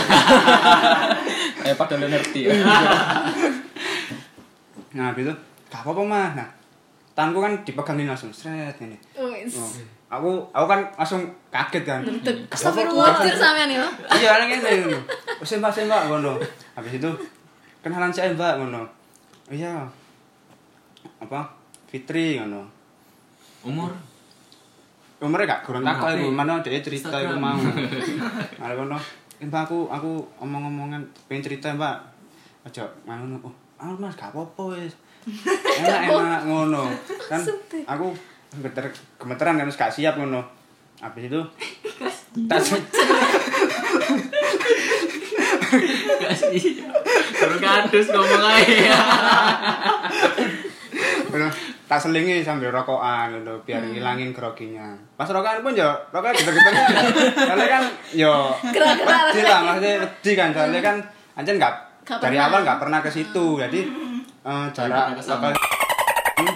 [1.65, 2.53] eh padahal ngerti ya
[4.91, 5.35] nah habis itu
[5.69, 6.49] gak apa-apa mah nah
[7.19, 9.59] tanganku kan dipegang ini langsung seret ini Wis.
[9.59, 9.67] Oh,
[10.07, 12.01] aku aku kan langsung kaget kan.
[12.47, 13.83] Astagfirullahaladzim sampean ya.
[14.15, 14.95] iya orang ini
[15.43, 16.39] wis mbak sih mbak ngono.
[16.79, 17.11] Habis itu
[17.83, 18.63] kenalan saya mbak?
[18.63, 18.87] ngono.
[19.51, 19.83] "Oh iya.
[21.19, 21.43] Apa?
[21.91, 22.63] Fitri ngono.
[23.67, 23.91] Umur?
[25.19, 26.23] umurnya gak kurang takut berapa?
[26.23, 27.43] iku mana dia cerita Instagram.
[27.43, 27.59] mau.
[28.63, 28.95] Ada ngono.
[29.43, 31.99] "Eh, mbak aku aku omong-omongan pengen cerita mbak.
[32.63, 34.79] Aja ngono oh ah mas gak apa-apa
[35.83, 36.91] enak enak ngono.
[37.27, 37.41] Kan
[37.87, 38.15] aku
[38.55, 38.85] gemeter
[39.19, 40.43] gemeteran kan gak siap ngono.
[40.99, 41.41] Habis itu
[46.19, 46.83] Gak sih.
[47.39, 48.99] Baru kadus ngomong aja.
[51.89, 54.93] Tak selingi sambil rokokan gitu biar ngilangin groginya.
[55.17, 56.71] Pas rokokan pun ya rokokan gitu-gitu
[57.33, 60.53] soalnya kan yo wedi lah maksudnya wedi kan.
[60.53, 60.97] Soalnya kan
[61.33, 61.75] anjir nggak
[62.21, 63.57] dari awal nggak pernah ke situ.
[63.57, 63.89] Jadi
[64.49, 65.53] eh, jarak lokal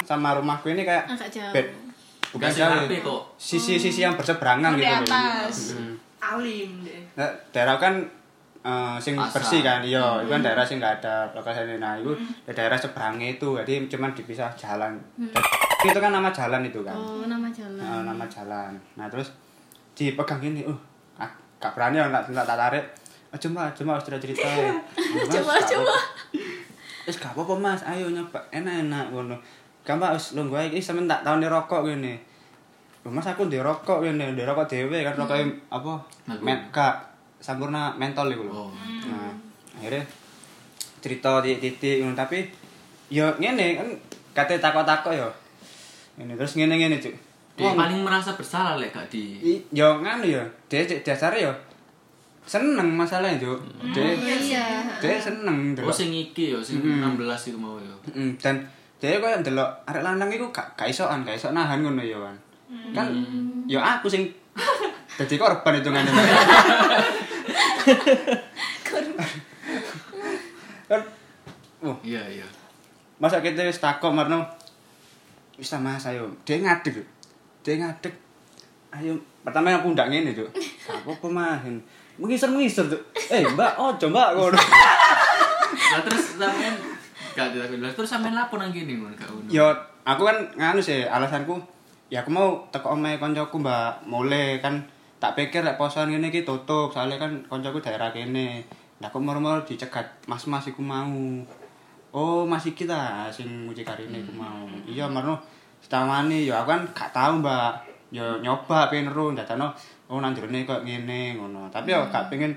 [0.06, 1.04] sama rumahku ini kayak
[1.52, 1.66] bed.
[2.32, 2.88] Bukan jauh.
[2.88, 3.22] kok.
[3.36, 5.04] sisi-sisi yang berseberangan Di gitu loh.
[5.04, 5.56] atas.
[5.76, 5.94] Mm.
[6.22, 8.00] alim deh Nah, daerah kan
[8.64, 9.34] eh, sing Pasar.
[9.36, 10.22] bersih kan iya.
[10.24, 12.14] Itu kan daerah sing nggak ada lokasi nah itu
[12.48, 13.52] ya daerah seberangnya itu.
[13.60, 14.96] Jadi cuman dipisah jalan.
[15.84, 16.96] Itu kan nama jalan itu kan?
[16.96, 17.76] Oh, nama jalan.
[17.76, 18.72] Nah, nama jalan.
[18.96, 19.28] Nah terus
[19.92, 20.78] dipegang gini uh
[21.20, 21.28] ah,
[21.60, 22.84] gak berani ya nak tak tarik.
[23.32, 24.44] Coba coba harus cerita
[25.28, 25.96] Coba, gak coba.
[27.02, 27.82] Apa- Wis gak apa-apa mas.
[27.82, 28.38] Ayo nyoba.
[28.48, 29.34] Enak-enak ngono.
[29.82, 31.82] Gampang wis lu gue iki sampean tak tahun rokok
[33.02, 35.34] Loh, mas aku di rokok gini di rokok dewe kan rokok
[35.74, 35.92] apa?
[36.30, 36.42] Melbu.
[36.46, 36.94] men kak
[37.42, 38.70] sampurna mentol itu Oh.
[38.70, 38.70] loh
[39.10, 39.34] nah
[39.74, 40.06] akhirnya
[41.02, 42.14] cerita titik-titik ngono.
[42.14, 42.46] Tapi
[43.10, 43.88] yo ngene kan
[44.32, 45.26] kate takok-takok yo
[46.14, 47.10] ini terus ngene ngene cuk.
[47.58, 49.42] Dia paling merasa bersalah lek gak di
[49.74, 51.50] yo nganu yo dia dasare yo
[52.42, 53.58] seneng masalahnya cuk.
[53.94, 54.64] Dia Iya.
[54.98, 57.14] dia seneng Oh delok sing iki yo sing Mm.
[57.14, 57.94] 16 itu mau yo.
[58.10, 58.58] Mm, dan
[58.98, 62.36] dia koyo ndelok arek lanang iku gak gak isokan gak iso nahan ngono yo kan
[62.94, 63.06] kan
[63.66, 64.26] yo aku sing
[65.18, 66.10] dadi korban itu ngene.
[70.88, 71.00] Kan
[71.82, 71.96] oh.
[72.02, 72.46] Iya iya.
[73.22, 74.42] masa kita wis takok marno
[75.54, 76.26] wis ta mas ayo.
[76.42, 77.02] Dia ngadeg
[77.62, 78.14] dia ngadeg
[78.92, 80.50] ayo pertama aku ndak ngene cuk.
[80.90, 81.62] Apa-apa mas
[82.20, 83.00] mengisar mengisar tuh
[83.32, 84.58] eh mbak oh coba ngono.
[85.72, 86.74] Lah terus sampean
[87.32, 87.80] gak ditakoni.
[87.80, 89.48] Lah terus sampean lapor nang kene ngono gak ngono.
[89.48, 89.72] yo
[90.04, 91.56] aku kan nganu sih alasanku
[92.12, 94.04] ya aku mau teko omahe koncoku mbak.
[94.04, 94.84] Mulai kan
[95.16, 96.92] tak pikir lek posoan ngene iki tutup.
[96.92, 98.66] Soalnya kan koncoku daerah kene.
[99.00, 101.16] Nah aku moro-moro dicegat mas-mas iku mau.
[102.12, 104.68] Oh mas iki ta sing mucikarine iku mau.
[104.84, 105.40] Iya marno
[105.80, 107.88] setawani ya aku kan gak tau mbak.
[108.12, 109.72] Yo nyoba pengen ro dadano
[110.12, 111.72] oh nang jerone kok ngene ngono.
[111.72, 112.52] Tapi yo gak pengen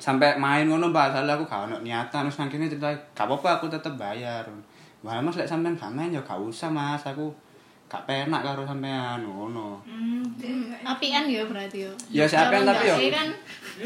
[0.00, 2.24] sampai main ngono soalnya aku gak ono niatan.
[2.24, 4.48] Terus nang kene cerita gak apa-apa aku tetep bayar.
[5.04, 7.04] Wah, mas lek sampean gak main ya gak usah mas.
[7.04, 7.28] Aku
[7.92, 9.76] gak penak karo sampean ngono.
[10.88, 11.92] Apian ya berarti yo.
[12.08, 12.96] Ya, si apian tapi yo.
[13.12, 13.28] Kan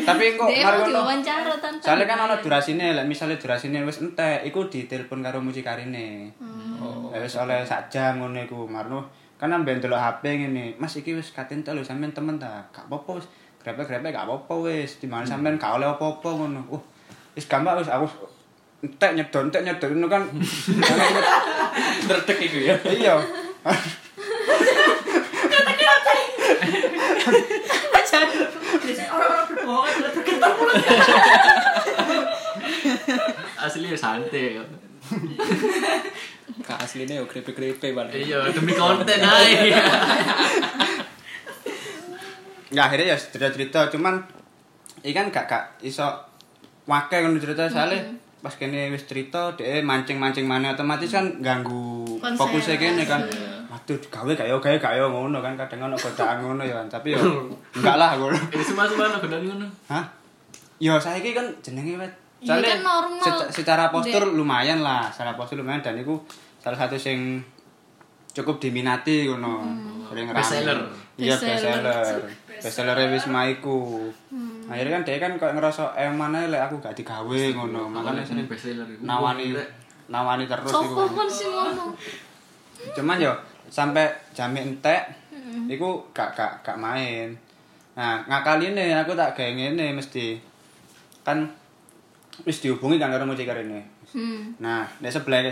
[0.06, 0.90] tapi kok mari ngono.
[0.94, 1.82] diwawancara tanpa.
[1.82, 6.34] soalnya kan ono durasine lek misale durasine wis entek iku ditelepon karo mucikarine
[6.82, 8.66] oh Lah, wis oleh sak jam ngono iku.
[8.66, 12.64] Marno kan amben delok HP ngene Mas iki wis katen lho sampean temen ta?
[12.70, 13.26] Gak apa-apa wis.
[13.62, 15.00] Grepe-grepe gak apa-apa wis.
[15.02, 16.62] Di mana sampean gak oleh apa-apa ngono.
[16.70, 16.82] Uh
[17.34, 18.06] wis gampang wis aku
[18.84, 20.22] entek nyedot entek nyedot ngono kan.
[22.08, 22.76] Terdek itu ya.
[22.86, 23.14] iya.
[33.64, 34.60] Asli ya santai.
[36.66, 38.14] Kak aslinya yo grepe-grepe balik.
[38.16, 39.60] Iya, demi konten aja.
[42.74, 44.18] ya akhirnya ya cerita-cerita cuman
[45.06, 46.02] ikan gak gak iso
[46.90, 48.02] wakai ngono cerita soalnya
[48.42, 52.34] pas kene wis cerita dhek mancing-mancing mana otomatis kan ganggu Konsep.
[52.34, 53.22] fokusnya kene kan
[53.70, 57.22] waduh gawe gak yo gawe yo ngono kan kadang ono godaan ngono ya tapi yo
[57.78, 59.66] enggak lah ngono Ini semua semua lo gedang ngono.
[59.88, 60.04] hah
[60.82, 62.12] yo saiki kan jenenge wet
[62.44, 63.24] Iya, soalnya kan normal.
[63.24, 66.12] seca- secara postur lumayan lah secara postur lumayan dan itu
[66.60, 67.40] salah satu sing
[68.30, 69.64] cukup diminati ngono.
[70.04, 70.36] Sering rame.
[70.36, 70.78] Bestseller.
[71.16, 71.80] iya Bestseller.
[71.80, 72.28] bestseller.
[72.60, 72.96] Bestseller.
[73.08, 74.10] Wisma iku.
[74.66, 77.88] Akhirnya kan dia kan kayak ngerasa eh mana lek aku gak digawe ngono.
[77.88, 79.00] Makanya sering best seller iku.
[79.06, 79.56] nawani
[80.10, 81.08] nawani terus iku kan.
[81.08, 81.86] ngono.
[82.92, 83.32] cuman yo
[83.72, 84.04] sampai
[84.36, 85.00] jami entek
[85.64, 87.32] iku gak gak gak main.
[87.94, 90.36] Nah ngakaline aku tak gawe ngene mesti.
[91.22, 91.48] Kan
[92.42, 93.80] wis dihubungi kan karo mucikarine
[94.10, 94.54] Hmm.
[94.58, 95.42] nah di sebelah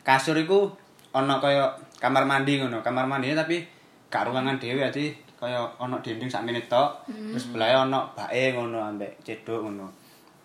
[0.00, 0.70] kasur iku
[1.10, 1.66] ono kaya
[1.96, 3.58] kamar mandi ngono kamar mandi tapi
[4.06, 8.78] gak ruangan dhewe ati kaya ono dinding sak menit tok terus sebelah ono bae ngono
[8.80, 9.90] ambek cedok ngono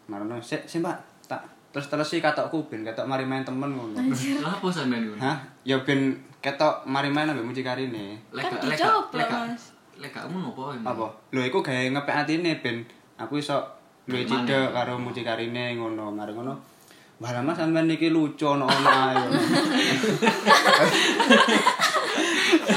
[0.06, 3.94] marono sik sik Mbak tak terus terus sih katokku ben ketok mari main temen ngono
[3.94, 5.22] Lah apa sampean ngono?
[5.22, 5.38] Hah?
[5.62, 8.18] Ya ben ketok mari main ambek mucikarine.
[8.32, 8.80] Lek Kan gak- lek
[9.14, 9.30] lek.
[10.00, 10.64] Lek ngono apa?
[10.74, 10.88] emang?
[10.90, 11.06] Apa?
[11.30, 12.82] Lho iku gawe ngepek atine ben
[13.16, 13.62] aku iso
[14.08, 14.24] Gimana?
[14.24, 16.16] cidek karo mucikarine ngono.
[16.16, 16.56] Mari ngono.
[17.20, 19.16] Wah lama sampean niki lucu ono-ono ae.
[19.20, 19.40] ngono.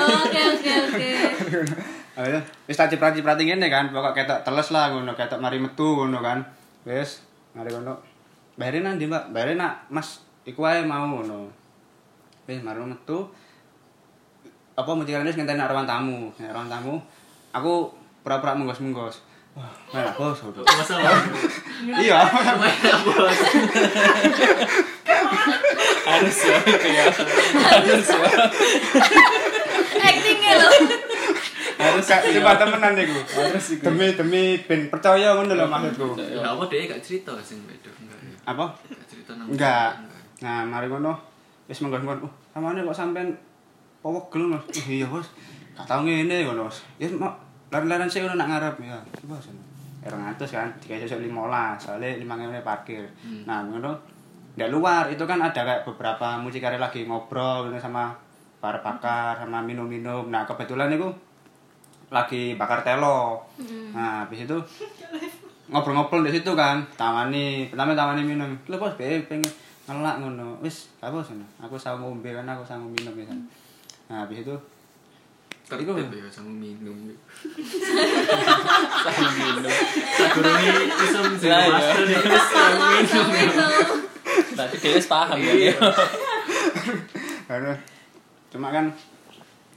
[0.01, 1.11] Oke oke oke.
[2.19, 6.19] Ayo, wis tak ciprat-ciprati ngene kan, pokok ketok teles lah ngono, ketok mari metu ngono
[6.19, 6.43] kan.
[6.83, 7.23] Wis,
[7.55, 8.03] mari ngono.
[8.59, 9.31] Bayarin nanti, Mbak.
[9.31, 10.27] Bayarin nak, Mas.
[10.43, 11.49] Iku ae mau ngono.
[12.51, 13.31] Wis mari metu.
[14.75, 16.35] Apa mucikarine ngenteni ruang tamu.
[16.35, 16.99] Ruang tamu,
[17.55, 17.95] aku
[18.27, 19.30] pura-pura menggos-menggos.
[19.51, 20.39] Wah, enak bos.
[20.47, 20.63] udah.
[20.63, 21.19] Masa lah.
[21.99, 22.19] Iya.
[26.07, 27.05] Harus ya itu ya.
[27.59, 28.31] Harus ya.
[29.99, 30.71] Actingnya loh.
[31.81, 33.19] Harus gak coba temenan niku.
[33.83, 36.15] Demi demi ben percaya ngono lho maksudku.
[36.39, 37.93] Lah apa dia gak cerita sing enggak ya?
[38.47, 38.71] Apa?
[38.87, 39.51] Gak cerita nang.
[39.51, 39.91] Enggak.
[40.47, 41.19] Nah, mari ngono.
[41.67, 42.27] Wis menggos-menggos.
[42.27, 43.35] Uh, samane kok sampean
[43.99, 44.65] powegel Mas.
[44.87, 45.27] Iya, Bos.
[45.75, 46.87] Gak tau ngene ngono, Bos.
[47.03, 47.11] Ya
[47.71, 48.99] mau lari-larian sih ngono nak ngarep ya.
[49.23, 49.63] Coba sana.
[50.03, 51.31] Erang atus kan, dikasih sesuk 15,
[51.79, 53.07] soalnya 5 parkir.
[53.47, 53.95] Nah, ngono.
[54.51, 58.11] Di luar itu kan ada kayak beberapa mucikari lagi ngobrol sama
[58.59, 60.27] para pakar sama minum-minum.
[60.27, 61.07] Nah, kebetulan itu
[62.11, 63.47] lagi bakar telo.
[63.95, 64.59] Nah, habis itu
[65.71, 69.47] ngobrol-ngobrol di situ kan tawani pertama tawani minum lho bos be pengen
[69.87, 73.39] ngelak ngono wis bos ngono aku sanggup ngombe kan aku sanggup minum ya kan
[74.11, 74.55] nah habis itu
[75.71, 76.99] Tertib ya sama minum.
[79.07, 79.71] Sama minum.
[80.99, 81.71] Iso sing Lah, iya.
[81.71, 82.03] master.
[82.75, 83.67] Langsung itu.
[84.59, 85.53] Tapi dia paham ya.
[85.55, 85.75] dia.
[87.51, 87.79] Aduh.
[88.51, 88.91] cuma kan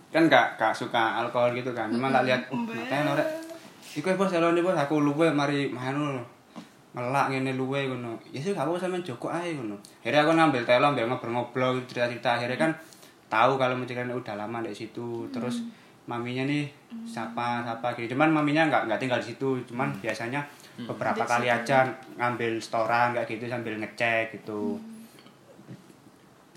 [0.09, 3.27] kan gak gak suka alkohol gitu kan cuma tak lihat uh makanya norek
[3.93, 6.21] iku ya, bos elone bos aku luwe mari manu
[6.93, 10.61] ngelak ngene luwe ngono ya sih gak apa sampean joko ae ngono akhirnya aku ngambil
[10.65, 12.71] telo ambil ngobrol-ngobrol cerita-cerita akhirnya kan
[13.29, 15.65] tahu kalau mucikan udah lama di situ terus
[16.03, 16.67] maminya nih
[17.07, 18.15] siapa siapa gitu.
[18.15, 19.59] Cuman maminya nggak nggak tinggal di situ.
[19.67, 20.43] Cuman biasanya
[20.83, 21.85] beberapa kali aja
[22.17, 24.77] ngambil setoran kayak gitu sambil ngecek gitu.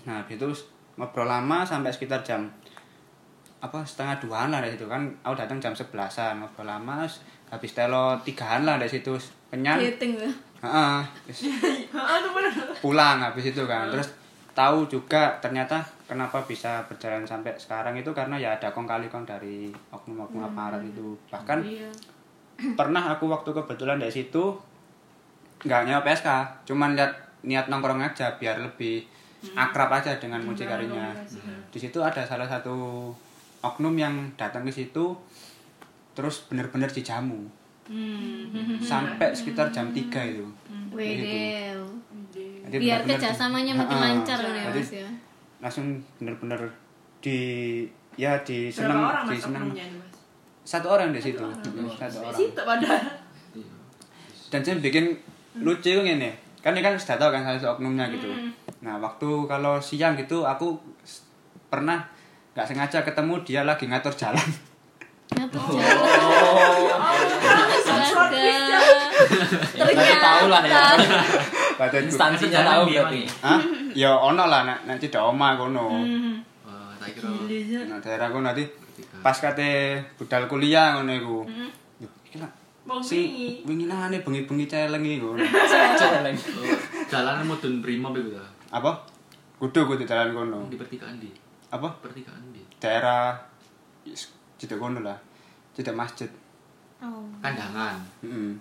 [0.07, 0.49] Nah habis itu
[0.97, 2.49] ngobrol lama sampai sekitar jam
[3.57, 5.07] apa setengah duaan lah dari situ kan.
[5.23, 7.07] Aku datang jam sebelasan ngobrol lama
[7.47, 9.15] habis telo tigaan lah dari situ.
[9.47, 9.79] Kenyang.
[9.79, 10.31] Ya.
[10.57, 11.53] Heeh, terus
[12.83, 13.87] pulang habis itu kan.
[13.93, 14.09] Terus
[14.57, 19.29] tahu juga ternyata kenapa bisa berjalan sampai sekarang itu karena ya ada kong kali kong
[19.29, 21.13] dari oknum-oknum aparat itu.
[21.29, 21.61] Bahkan
[22.73, 24.57] pernah aku waktu kebetulan dari situ
[25.61, 26.29] nggak nyewa PSK
[26.65, 27.13] cuman lihat
[27.45, 29.05] niat nongkrong aja biar lebih
[29.53, 31.13] akrab aja dengan mucikarinya
[31.69, 33.09] di situ ada salah satu
[33.61, 35.13] oknum yang datang ke situ
[36.17, 37.45] terus bener-bener dijamu.
[38.81, 40.01] Sampai sekitar jam 3
[40.33, 40.45] itu.
[40.89, 41.85] Wedel.
[42.67, 44.07] Jadi Biar kerjasamanya makin Ha-ha.
[44.11, 45.09] lancar ya Jadi mas ya.
[45.57, 46.61] langsung bener-bener
[47.17, 47.39] di
[48.13, 50.13] ya di seneng orang di seneng mas?
[50.63, 51.69] satu orang di situ satu
[52.19, 53.03] orang Situ padahal.
[54.47, 55.15] dan saya bikin
[55.55, 58.27] lucu ngene kan ini kan sudah tahu kan salah satu oknumnya gitu
[58.79, 60.75] nah waktu kalau siang gitu aku
[61.65, 62.03] pernah
[62.51, 64.47] nggak sengaja ketemu dia lagi ngatur jalan
[65.29, 65.97] Ngatur jalan.
[67.87, 68.63] Terus, terus.
[69.75, 70.81] Ya, berarti tahu lah ya.
[71.77, 72.03] Badan.
[72.09, 73.21] Instansinya Jalan tahu berarti.
[73.45, 73.61] Hah?
[74.01, 75.89] Ya ono lah nek nek cedek omah kono.
[75.89, 77.33] Wah, tak kira
[77.89, 78.61] Nah, daerah kono nanti
[79.25, 81.37] pas kate budal kuliah ngono iku.
[81.97, 82.49] Yo, iki lah.
[82.85, 83.49] Wong Si wingi.
[83.65, 85.33] wingi nane bengi-bengi celeng iku.
[85.37, 86.29] Jalan.
[86.61, 86.77] oh,
[87.09, 88.45] jalanan mudun primo begitu ta.
[88.77, 89.01] Apa?
[89.57, 90.69] Kudu kudu dalan kono.
[90.69, 91.33] Di pertigaan di.
[91.73, 91.89] Apa?
[91.97, 92.61] Pertigaan di.
[92.77, 93.33] Daerah
[94.61, 95.17] cedek kono lah.
[95.73, 96.29] Cedek masjid.
[97.01, 97.25] Oh.
[97.41, 97.97] Kandangan.
[98.21, 98.53] Heeh.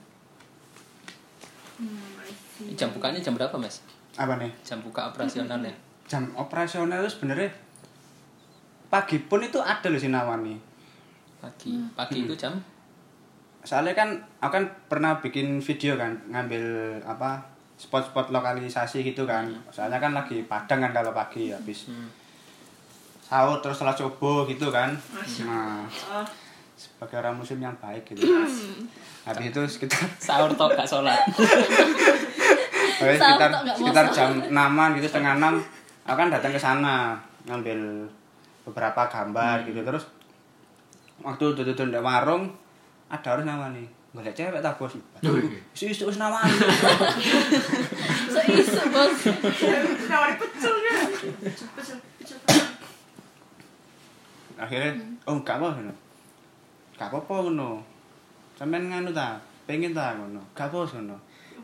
[2.79, 3.85] Jam bukanya jam berapa, Mas?
[4.17, 4.53] Apa nih?
[4.65, 5.73] Jam buka operasionalnya.
[6.09, 7.51] Jam operasional itu sebenarnya
[8.87, 10.59] pagi pun itu ada loh sinawan nih.
[11.43, 11.73] Pagi.
[11.93, 12.57] Pagi itu jam
[13.67, 16.63] soalnya kan aku kan pernah bikin video kan ngambil
[17.03, 17.43] apa
[17.75, 21.91] spot-spot lokalisasi gitu kan soalnya kan lagi padang kan kalau pagi habis
[23.27, 24.95] sahur terus setelah coba gitu kan
[25.43, 26.23] nah Oh,
[26.77, 28.29] sebagai orang muslim yang baik gitu.
[29.27, 31.19] Habis itu sekitar sahur tok gak sholat.
[32.97, 35.61] habis sekitar sekitar jam enaman gitu setengah enam
[36.09, 38.07] aku kan datang ke sana ngambil
[38.69, 39.83] beberapa gambar gitu.
[39.83, 40.05] Terus
[41.21, 42.53] waktu duduk di warung
[43.11, 43.85] ada orang namanya
[44.17, 44.97] golek cewek tak bos?
[45.77, 46.49] Isu isu wis nawani
[48.33, 49.29] Seisu, Bos.
[50.09, 50.97] nawari pecel ya.
[51.45, 52.39] Pecel, pecel, pecel.
[54.57, 54.93] akhirnya
[55.29, 55.93] oh gak apa ngono
[56.97, 57.81] gak apa-apa ngono
[58.57, 59.37] sampean nganu ta
[59.69, 61.17] pengen ta ngono gak apa ngono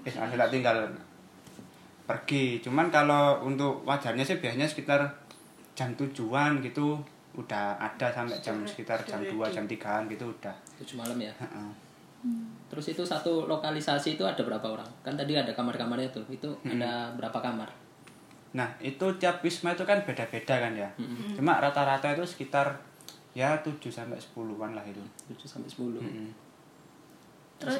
[0.05, 0.76] wis akhirnya tak tinggal
[2.05, 5.01] pergi cuman kalau untuk wajarnya sih biasanya sekitar
[5.72, 7.01] jam tujuan gitu
[7.33, 10.53] udah ada sampai jam sekitar jam 2 jam 3an gitu udah
[10.83, 11.33] Tujuh malam ya.
[11.39, 11.70] Heeh.
[12.68, 14.87] Terus itu satu lokalisasi itu ada berapa orang?
[15.03, 16.26] Kan tadi ada kamar-kamarnya tuh.
[16.26, 17.70] Itu ada berapa kamar?
[18.53, 20.89] Nah, itu tiap wisma itu kan beda-beda kan ya.
[21.33, 22.76] Cuma rata-rata itu sekitar
[23.33, 25.03] ya 7 sampai 10-an lah itu.
[25.33, 26.01] 7 sampai 10.
[26.01, 26.28] Mm-mm.
[27.61, 27.76] Terus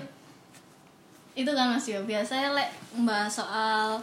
[1.33, 4.01] itu kan Mas Yo, biasanya lek membahas soal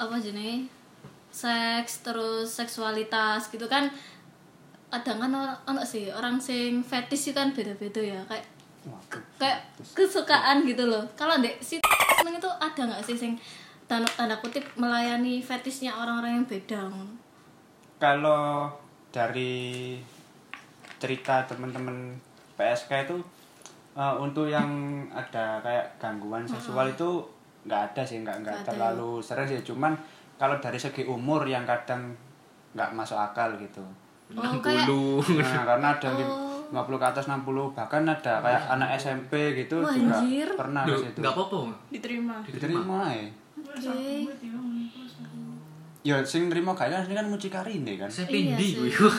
[0.00, 0.70] apa jenis
[1.30, 3.86] seks terus seksualitas gitu kan
[4.90, 8.42] kadang kan orang ono sih orang sing fetish itu kan beda-beda ya kayak
[8.82, 9.22] Waduh.
[9.38, 9.62] kayak
[9.94, 11.78] kesukaan gitu loh kalau dek si
[12.18, 13.38] seneng itu ada nggak sih sing
[13.86, 16.90] tanda, tanda kutip melayani fetishnya orang-orang yang beda
[18.00, 18.72] Kalau
[19.12, 20.00] dari
[21.00, 22.12] cerita teman-teman
[22.54, 23.16] PSK itu
[23.92, 24.68] eh, untuk yang
[25.08, 27.24] ada kayak gangguan seksual itu
[27.60, 29.60] nggak ada sih, nggak nggak ada terlalu sering sih.
[29.64, 29.96] Cuman
[30.36, 32.12] kalau dari segi umur yang kadang
[32.72, 33.82] nggak masuk akal gitu.
[34.30, 36.46] oh kayak Nah, karena ada di Oh.
[36.70, 40.46] 50 ke atas 60 bahkan ada kayak anak SMP gitu Wah, juga anjir.
[40.54, 41.18] pernah Duh, ke situ.
[41.18, 41.60] Enggak apa-apa.
[41.90, 43.26] diterima Diterima ya.
[43.58, 44.69] oke
[46.00, 48.08] Ya sing nerima gak kan kan mucikari ini kan.
[48.08, 48.88] Saya Iya pindi sih.
[48.88, 49.12] gue.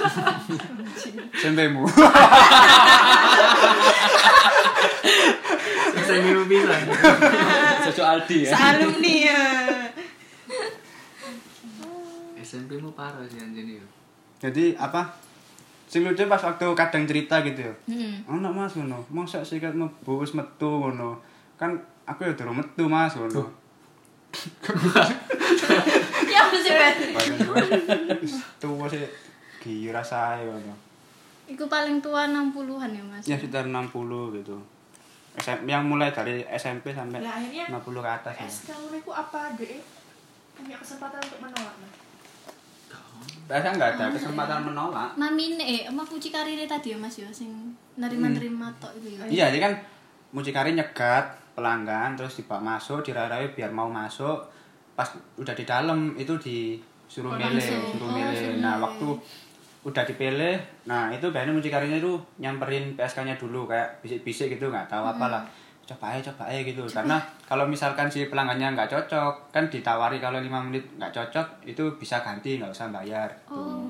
[1.37, 1.85] SMP-mu.
[6.01, 6.73] Saya minum bisa.
[7.85, 8.51] Jojo Aldi ya.
[8.57, 9.41] Alumni ya.
[12.41, 13.85] SMP mu parah sih anjir ya.
[14.41, 15.05] Jadi apa?
[15.85, 17.73] Sing lucu pas waktu kadang cerita gitu ya.
[17.85, 18.25] Hmm.
[18.41, 19.05] Ono Mas ngono.
[19.13, 21.21] Mosok sikat mlebu wis metu ngono.
[21.55, 21.77] Kan
[22.09, 23.45] aku ya durung metu Mas ngono.
[26.27, 26.65] ya wis
[28.61, 29.05] tuwa sih
[29.61, 30.75] gira saya ngono.
[31.49, 33.91] Iku paling tua 60-an ya Mas Ya sekitar 60
[34.39, 34.57] gitu.
[35.31, 38.49] SM, yang mulai dari SMP sampai akhirnya 50 ke atas ya.
[38.75, 39.79] Ngono iku apa deh?
[40.55, 41.93] Punya kesempatan untuk menolak Mas.
[43.51, 45.11] Saya nggak ada kesempatan menolak.
[45.19, 49.27] Mami eh emak puci karine tadi ya Mas ya sing nerima-nerima tok itu ya.
[49.27, 49.73] Iya, jadi kan
[50.31, 54.47] mucikari nyegat pelanggan terus dibawa masuk, dirarai biar mau masuk.
[54.95, 55.07] Pas
[55.39, 57.81] udah di dalam itu disuruh milih, langsung.
[57.95, 58.59] suruh Oh, milih.
[58.59, 58.83] Nah, milih.
[58.85, 59.07] waktu
[59.81, 65.01] udah dipilih, nah itu biasanya mucikarinya itu nyamperin PSK-nya dulu kayak bisik-bisik gitu nggak tahu
[65.01, 65.43] apa lah.
[65.81, 66.85] Coba aja, coba aja gitu.
[66.85, 67.17] Karena
[67.49, 72.21] kalau misalkan si pelanggannya nggak cocok, kan ditawari kalau lima menit nggak cocok itu bisa
[72.21, 73.27] ganti nggak usah bayar.
[73.49, 73.81] Oh.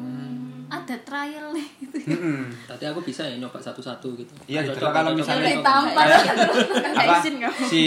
[0.72, 1.96] Ada trial nih gitu.
[2.16, 2.48] Mm-mm.
[2.72, 4.32] Tadi aku bisa ya nyoba satu-satu gitu.
[4.48, 5.60] Iya, Cocok, itulah kalau misalnya-.
[5.60, 6.38] Ditampar nggak
[7.02, 7.84] apa izin kamu si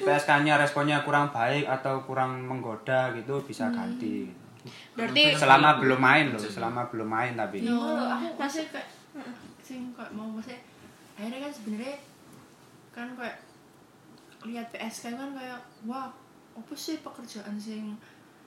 [0.00, 4.40] PSK-nya responnya kurang baik atau kurang menggoda gitu bisa ganti gitu.
[4.94, 8.88] berarti selama belum main loh selama belum main tapi loh, aku masih kayak
[9.62, 10.60] sing kayak mau maksudnya
[11.18, 11.96] akhirnya kan sebenarnya
[12.94, 13.38] kan kayak
[14.46, 16.10] lihat PSK kan kayak wah
[16.52, 17.96] apa sih pekerjaan sing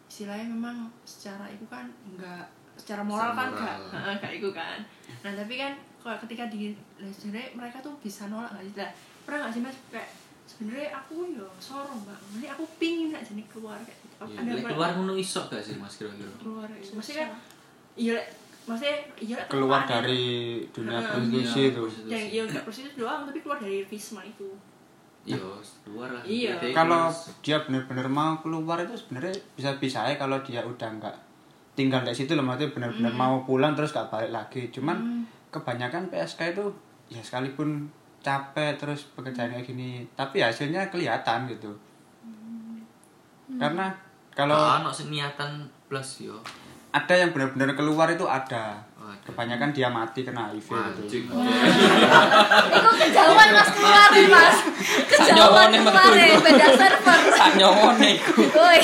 [0.05, 2.45] istilahnya memang secara itu kan enggak
[2.75, 3.79] secara moral Secara kan moral.
[3.89, 4.77] Heeh, kayak itu kan.
[5.21, 8.73] Nah tapi kan kalau ketika di sebenarnya mereka tuh bisa nolak nggak sih?
[8.75, 8.91] Lah
[9.23, 9.77] pernah nggak sih mas?
[9.89, 10.09] Kayak
[10.45, 14.15] sebenarnya aku yo sorong bang ini aku pingin nggak jadi keluar kayak gitu.
[14.15, 16.29] Iya, Ada keluar ngono iso gak sih Mas kira-kira?
[16.37, 17.29] keluar maksudnya kan
[17.97, 18.15] iya
[18.63, 20.23] maksudnya iya Lek, keluar keluar dari
[20.69, 21.09] dunia Heeh.
[21.11, 21.83] prostitusi Iya, itu.
[22.05, 24.49] yang iya nggak prostitusi doang tapi keluar dari Visma itu.
[25.25, 25.41] Iya,
[25.89, 26.21] luar lah.
[26.21, 26.53] Iya.
[26.71, 27.09] Kalau
[27.41, 31.15] dia benar-benar mau keluar itu sebenarnya bisa bisa ya kalau dia udah nggak
[31.75, 34.71] tinggal di situ loh maksudnya benar-benar mau pulang terus gak balik lagi.
[34.71, 36.65] Cuman kebanyakan PSK itu
[37.11, 37.91] ya sekalipun
[38.25, 41.69] capek terus pekerjaan kayak gini tapi hasilnya kelihatan gitu.
[43.59, 43.93] Karena
[44.33, 46.41] kalau Gak ono sing niatan plus yo.
[46.95, 48.79] ada yang benar-benar keluar itu ada.
[49.25, 50.69] Kebanyakan dia mati kena HIV
[51.01, 51.27] gitu.
[51.27, 54.57] Itu kejauhan mas keluar nih mas?
[55.05, 56.37] Kejauhan keluar nih.
[56.41, 57.19] Beda server.
[58.01, 58.41] Iku.
[58.53, 58.81] Woi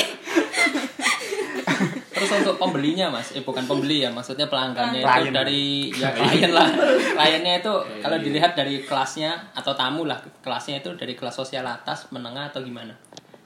[2.22, 5.34] Terus untuk pembelinya mas, eh bukan pembeli ya, maksudnya pelanggannya itu Klien.
[5.34, 6.68] dari ya klien lah.
[7.18, 12.06] Kliennya itu kalau dilihat dari kelasnya atau tamu lah, kelasnya itu dari kelas sosial atas,
[12.08, 12.94] menengah atau gimana?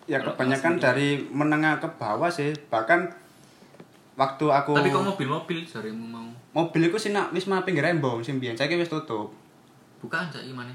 [0.05, 3.11] ya Kalau kebanyakan dari menengah ke bawah sih bahkan
[4.15, 8.39] waktu aku Tapi kok mobil-mobil jarimu mau mobil itu sih nak wisma pinggir embong sing
[8.39, 9.35] biyen saiki wis tutup
[9.99, 10.71] bukan cak imane.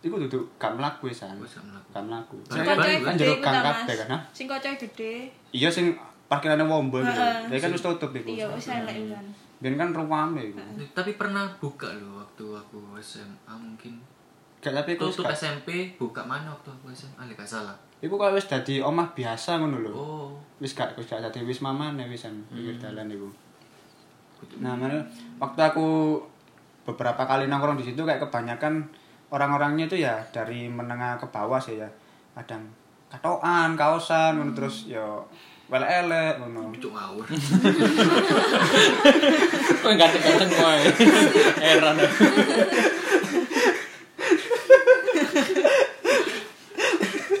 [0.00, 1.90] iku tutup gak mlaku wisan Wis gak mlaku.
[1.92, 4.20] gak mlaku Sing baru kan gede jero iku gang kabeh kan?
[4.30, 5.12] Sing kocoe gede.
[5.50, 5.86] iya sing
[6.30, 7.18] parkirannya wombol gitu.
[7.50, 8.30] Ya kan wis tutup iku.
[8.30, 9.26] Iya, wis elek kan.
[9.58, 10.62] biyen kan rame iku.
[10.94, 13.98] Tapi pernah buka loh waktu aku SMA mungkin.
[14.60, 17.18] gak tapi wis Tutup SMP buka mana waktu aku SMA?
[17.18, 17.74] Ah, gak salah.
[18.00, 19.92] iku kok wis dadi omah biasa ngono lho.
[19.92, 22.84] Oh, wis gak wis gak dadi wisma maneh wisan pinggir Hmm.
[22.86, 23.28] dalan iku.
[24.62, 24.96] Nah mana
[25.36, 26.16] waktu aku
[26.86, 28.88] beberapa kali nongkrong di situ kayak kebanyakan
[29.28, 31.88] orang-orangnya itu ya dari menengah ke bawah sih ya.
[32.32, 32.64] Kadang
[33.10, 35.26] katoan kaosan ngono terus yo
[35.70, 37.26] wel elek ngono cuk ngawur.
[39.82, 40.90] Kok ganteng-ganteng wae.
[41.62, 41.96] Heran.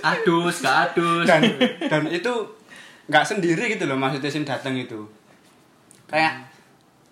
[0.00, 1.26] adus, gak adus.
[1.26, 1.42] dan
[1.90, 2.32] dan itu
[3.10, 5.02] nggak sendiri gitu loh maksudnya sing datang itu
[6.06, 6.46] kayak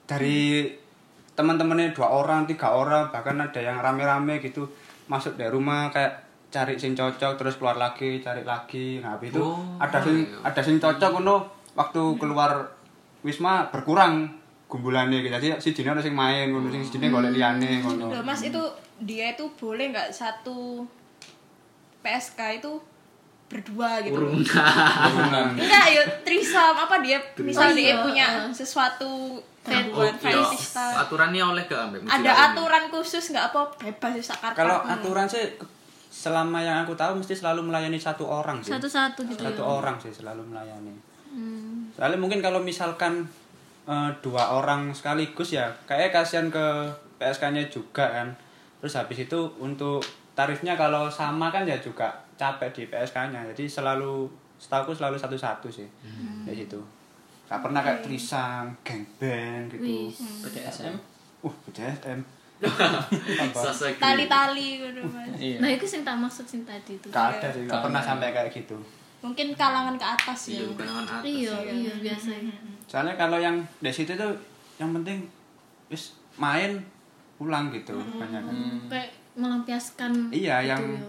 [0.06, 0.70] dari
[1.34, 4.70] teman-temannya dua orang tiga orang bahkan ada yang rame-rame gitu
[5.10, 8.98] masuk dari rumah kayak cari sing cocok terus keluar lagi cari lagi.
[9.04, 10.48] Nah habis itu Oh, ada sing iya.
[10.48, 11.36] ada sing cocok ngono
[11.76, 12.64] waktu keluar
[13.20, 14.32] wisma berkurang
[14.64, 15.32] gumbulannya gitu.
[15.32, 18.08] Jadi si ada sing main ngono sing si golek liyane ngono.
[18.08, 18.60] Loh, Mas itu
[18.98, 20.84] dia itu boleh nggak satu
[22.00, 22.72] PSK itu
[23.48, 24.12] berdua gitu.
[24.16, 24.44] Urung.
[25.56, 30.48] Enggak, ya trisam apa dia misal Oh, dia iya, punya sesuatu Oh, iya.
[30.72, 31.04] ta.
[31.04, 35.77] Aturannya oleh gak ambek Ada aturan khusus nggak apa bebas sakar kalau aturan sih ke-
[36.08, 39.96] selama yang aku tahu mesti selalu melayani satu orang sih Satu-satu gitu satu ya orang
[39.96, 40.94] sih selalu melayani
[41.28, 41.92] Hmm.
[41.92, 43.20] soalnya mungkin kalau misalkan
[43.84, 48.32] eh, dua orang sekaligus ya kayak kasihan ke PSK-nya juga kan
[48.80, 50.00] terus habis itu untuk
[50.32, 54.24] tarifnya kalau sama kan ya juga capek di PSK-nya jadi selalu
[54.56, 56.48] setahu selalu satu-satu sih Hmm.
[56.48, 56.80] di situ
[57.44, 60.08] gak pernah kayak trisam gangbang gitu.
[60.44, 60.96] BDSM.
[61.40, 62.20] uh BDSM green.
[64.02, 65.30] Tali-tali gitu Mas.
[65.38, 65.56] Iya.
[65.62, 67.06] Nah itu sing tak maksud sing tadi itu.
[67.10, 67.62] Gak ada sih.
[67.70, 68.74] Gak pernah sampai kayak gitu.
[69.22, 70.58] Mungkin kalangan ke atas ya.
[70.58, 71.22] Iya, bukan dengan atas.
[71.22, 71.94] Iya iya.
[72.02, 72.30] biasa
[72.88, 74.32] soalnya kalau yang di situ tuh
[74.80, 75.20] yang penting
[75.92, 76.80] wis main
[77.36, 78.42] pulang gitu banyak.
[78.88, 81.06] Kayak melampiaskan iya gitu yang ya.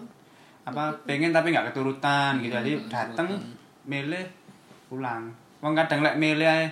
[0.70, 2.54] apa pengen tapi nggak keturutan gitu.
[2.54, 3.40] Jadi dateng
[3.88, 4.28] milih
[4.92, 5.32] pulang.
[5.64, 6.68] Wong kadang lek milih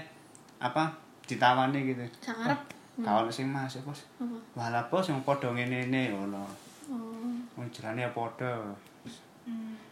[0.60, 0.92] apa
[1.24, 2.04] ditawani gitu.
[2.22, 4.02] Sakarep kawan sing mas ya bos.
[4.18, 4.38] Apa?
[4.58, 6.44] walah bos yang podo ngene ngene ngono.
[6.90, 7.34] Oh.
[7.58, 7.68] wong
[7.98, 8.74] ya podo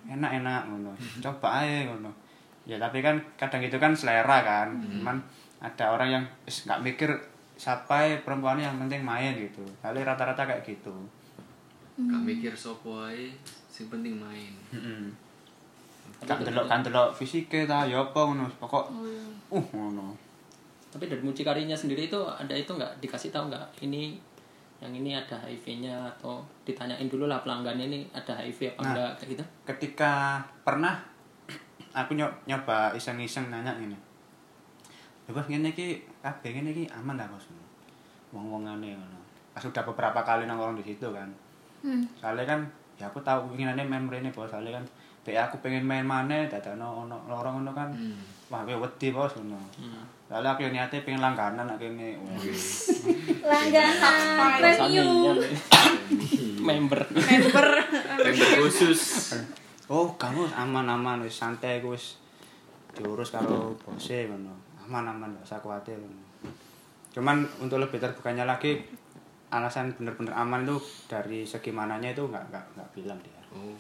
[0.05, 0.91] enak enak ngono.
[1.21, 2.09] Coba ae ngono.
[2.65, 4.73] Ya tapi kan kadang itu kan selera kan.
[4.81, 5.17] Cuman
[5.61, 7.09] ada orang yang nggak mikir
[7.55, 9.63] siapa perempuannya yang penting main gitu.
[9.79, 10.93] Kali rata-rata kayak gitu.
[11.95, 13.31] Gak mikir sopo ae,
[13.71, 14.51] sing penting main.
[14.75, 15.07] Heeh.
[16.27, 18.91] Kan delok kan delok fisike ta ya apa ngono pokok.
[19.53, 20.24] Uh ngono.
[20.95, 24.15] Tapi dari mucikarinya sendiri itu ada itu nggak dikasih tahu nggak ini
[24.79, 28.87] yang ini ada HIV-nya atau ditanyain dulu lah pelanggannya ini ada HIV apa Nah.
[28.91, 29.43] enggak kayak gitu?
[29.67, 30.11] Ketika
[30.63, 30.95] pernah
[31.91, 33.75] aku nyo- nyoba iseng-iseng nanya.
[35.25, 37.43] Ya bos ngene iki kabeh ngene iki aman ta bos?
[38.31, 39.19] Wong-wongane ngono.
[39.51, 41.27] Pas udah beberapa kali nongkrong di situ kan.
[41.83, 42.03] Hmm.
[42.15, 42.59] Soalnya kan
[42.95, 44.47] ya aku tahu inginannya main mrene bos.
[44.47, 44.85] Soalnya kan
[45.25, 47.89] Dek aku pengen main maneh dadakno ono lorong ngono kan.
[47.89, 48.21] Hmm.
[48.53, 49.57] Wah, kowe wedi bos ngono.
[50.25, 52.17] Soalnya aku yang niatnya pengen langganan nak kene.
[53.45, 54.15] Langganan
[54.57, 55.37] premium.
[56.65, 57.01] Member.
[57.13, 57.67] Member
[58.25, 59.01] Member khusus.
[59.85, 62.17] Oh, kamu aman-aman wis santai wis
[62.97, 64.53] diurus karo bose ngono.
[64.81, 65.93] Aman-aman gak usah kuwatir.
[65.93, 66.25] ngono.
[67.13, 68.81] Cuman untuk lebih terbukanya lagi
[69.53, 73.39] alasan bener-bener aman itu dari segi mananya itu nggak nggak nggak bilang dia.
[73.53, 73.77] Oh,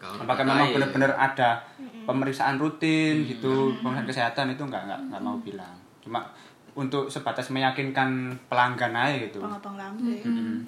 [0.00, 0.74] Apakah memang ae.
[0.74, 1.60] bener-bener ada
[2.08, 5.76] pemeriksaan rutin gitu, pemeriksaan kesehatan itu nggak nggak nggak mau bilang.
[6.00, 6.24] Cuma
[6.72, 9.40] untuk sebatas meyakinkan pelanggan aja gitu.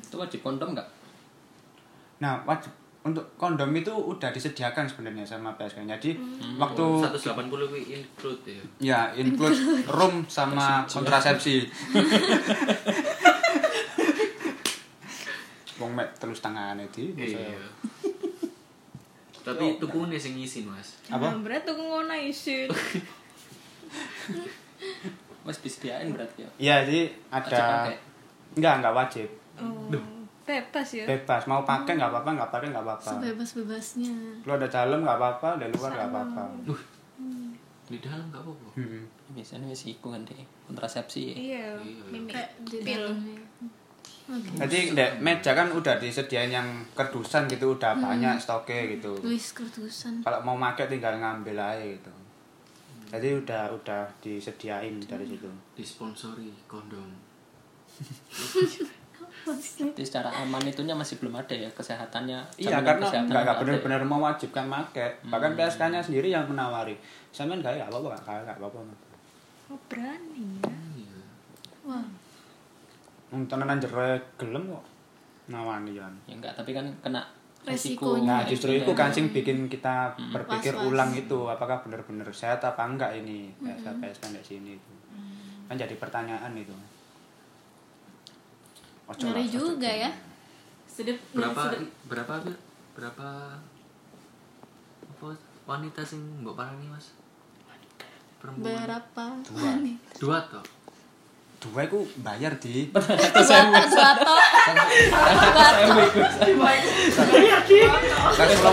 [0.03, 0.89] Itu wajib kondom nggak?
[2.23, 2.71] Nah, wajib
[3.03, 5.83] untuk kondom itu udah disediakan sebenarnya sama PSK.
[5.83, 6.15] Jadi
[6.55, 8.63] waktu 180 kuwi include ya.
[8.79, 9.59] ya include
[9.99, 11.67] room sama kontrasepsi.
[15.83, 17.11] Wong mek terus tangane di.
[17.19, 17.59] Iya.
[19.43, 21.03] Tapi tukune sing ngisi, Mas.
[21.11, 21.35] Apa?
[21.43, 22.71] Berat tuh ngono isin.
[25.43, 26.51] Mas disediain berarti ya.
[26.59, 27.03] Iya, jadi
[27.35, 27.91] ada
[28.55, 29.29] enggak enggak wajib.
[29.59, 29.91] Oh,
[30.43, 31.05] bebas ya.
[31.07, 33.11] Bebas mau pakai nggak apa-apa, nggak pakai nggak apa-apa.
[33.19, 34.15] Sebebas-bebasnya.
[34.47, 36.43] Lu ada dalam nggak apa-apa, dari luar nggak apa-apa.
[37.91, 38.69] Di dalam enggak apa-apa.
[38.79, 39.03] Hmm.
[39.35, 40.47] Biasanya wis iku kan deh.
[40.71, 41.35] Kontrasepsi ya.
[41.35, 41.67] Iya.
[41.83, 42.43] Iya.
[42.63, 43.05] Di Pil.
[44.29, 44.65] Dalamnya.
[44.67, 49.13] Jadi dek meja kan udah disediain yang kerdusan gitu, udah banyak stoknya gitu.
[49.25, 50.23] Wis kertusan.
[50.23, 52.13] Kalau mau pakai tinggal ngambil aja gitu.
[53.13, 55.51] Jadi udah udah disediain dari situ.
[55.77, 57.13] Disponsori kondom.
[59.43, 62.39] Jadi secara aman itunya masih belum ada ya kesehatannya.
[62.57, 63.59] Iya karena nggak ya.
[63.59, 65.19] benar-benar mewajibkan pakai.
[65.27, 66.95] Bahkan PSK-nya sendiri yang menawari.
[67.35, 68.81] Sampean nggak ya apa-apa nggak nggak apa-apa.
[69.73, 70.73] Oh, berani ya.
[70.95, 71.21] Iya.
[71.89, 72.07] Wah,
[73.33, 74.85] Wong tenanan jere gelem kok
[75.49, 76.13] nawani kan.
[76.29, 77.25] Ya enggak, tapi kan kena
[77.63, 78.27] Resikonya.
[78.27, 78.51] Nah resiko.
[78.59, 80.91] justru itu kan sing bikin kita berpikir Was-was.
[80.91, 84.93] ulang itu apakah benar-benar sehat apa enggak ini PSK PSK di sini itu.
[85.71, 86.75] Kan jadi pertanyaan itu.
[89.07, 90.11] Ojo ngeri juga ya.
[90.91, 91.87] Sedep Berapa sedep.
[92.11, 92.35] berapa
[92.99, 93.29] berapa
[95.07, 95.27] apa
[95.65, 97.15] wanita sing mbok parani, Mas?
[98.43, 98.75] Perempuan.
[98.75, 99.25] Berapa?
[100.19, 100.82] Dua toh.
[101.63, 102.91] Dua itu bayar di.
[102.91, 103.07] Kan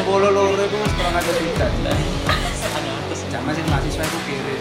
[0.10, 1.70] pulang itu kurang ada tidak.
[3.30, 4.58] Jangan sih mahasiswa itu kiri.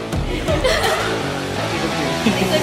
[2.28, 2.60] Ikut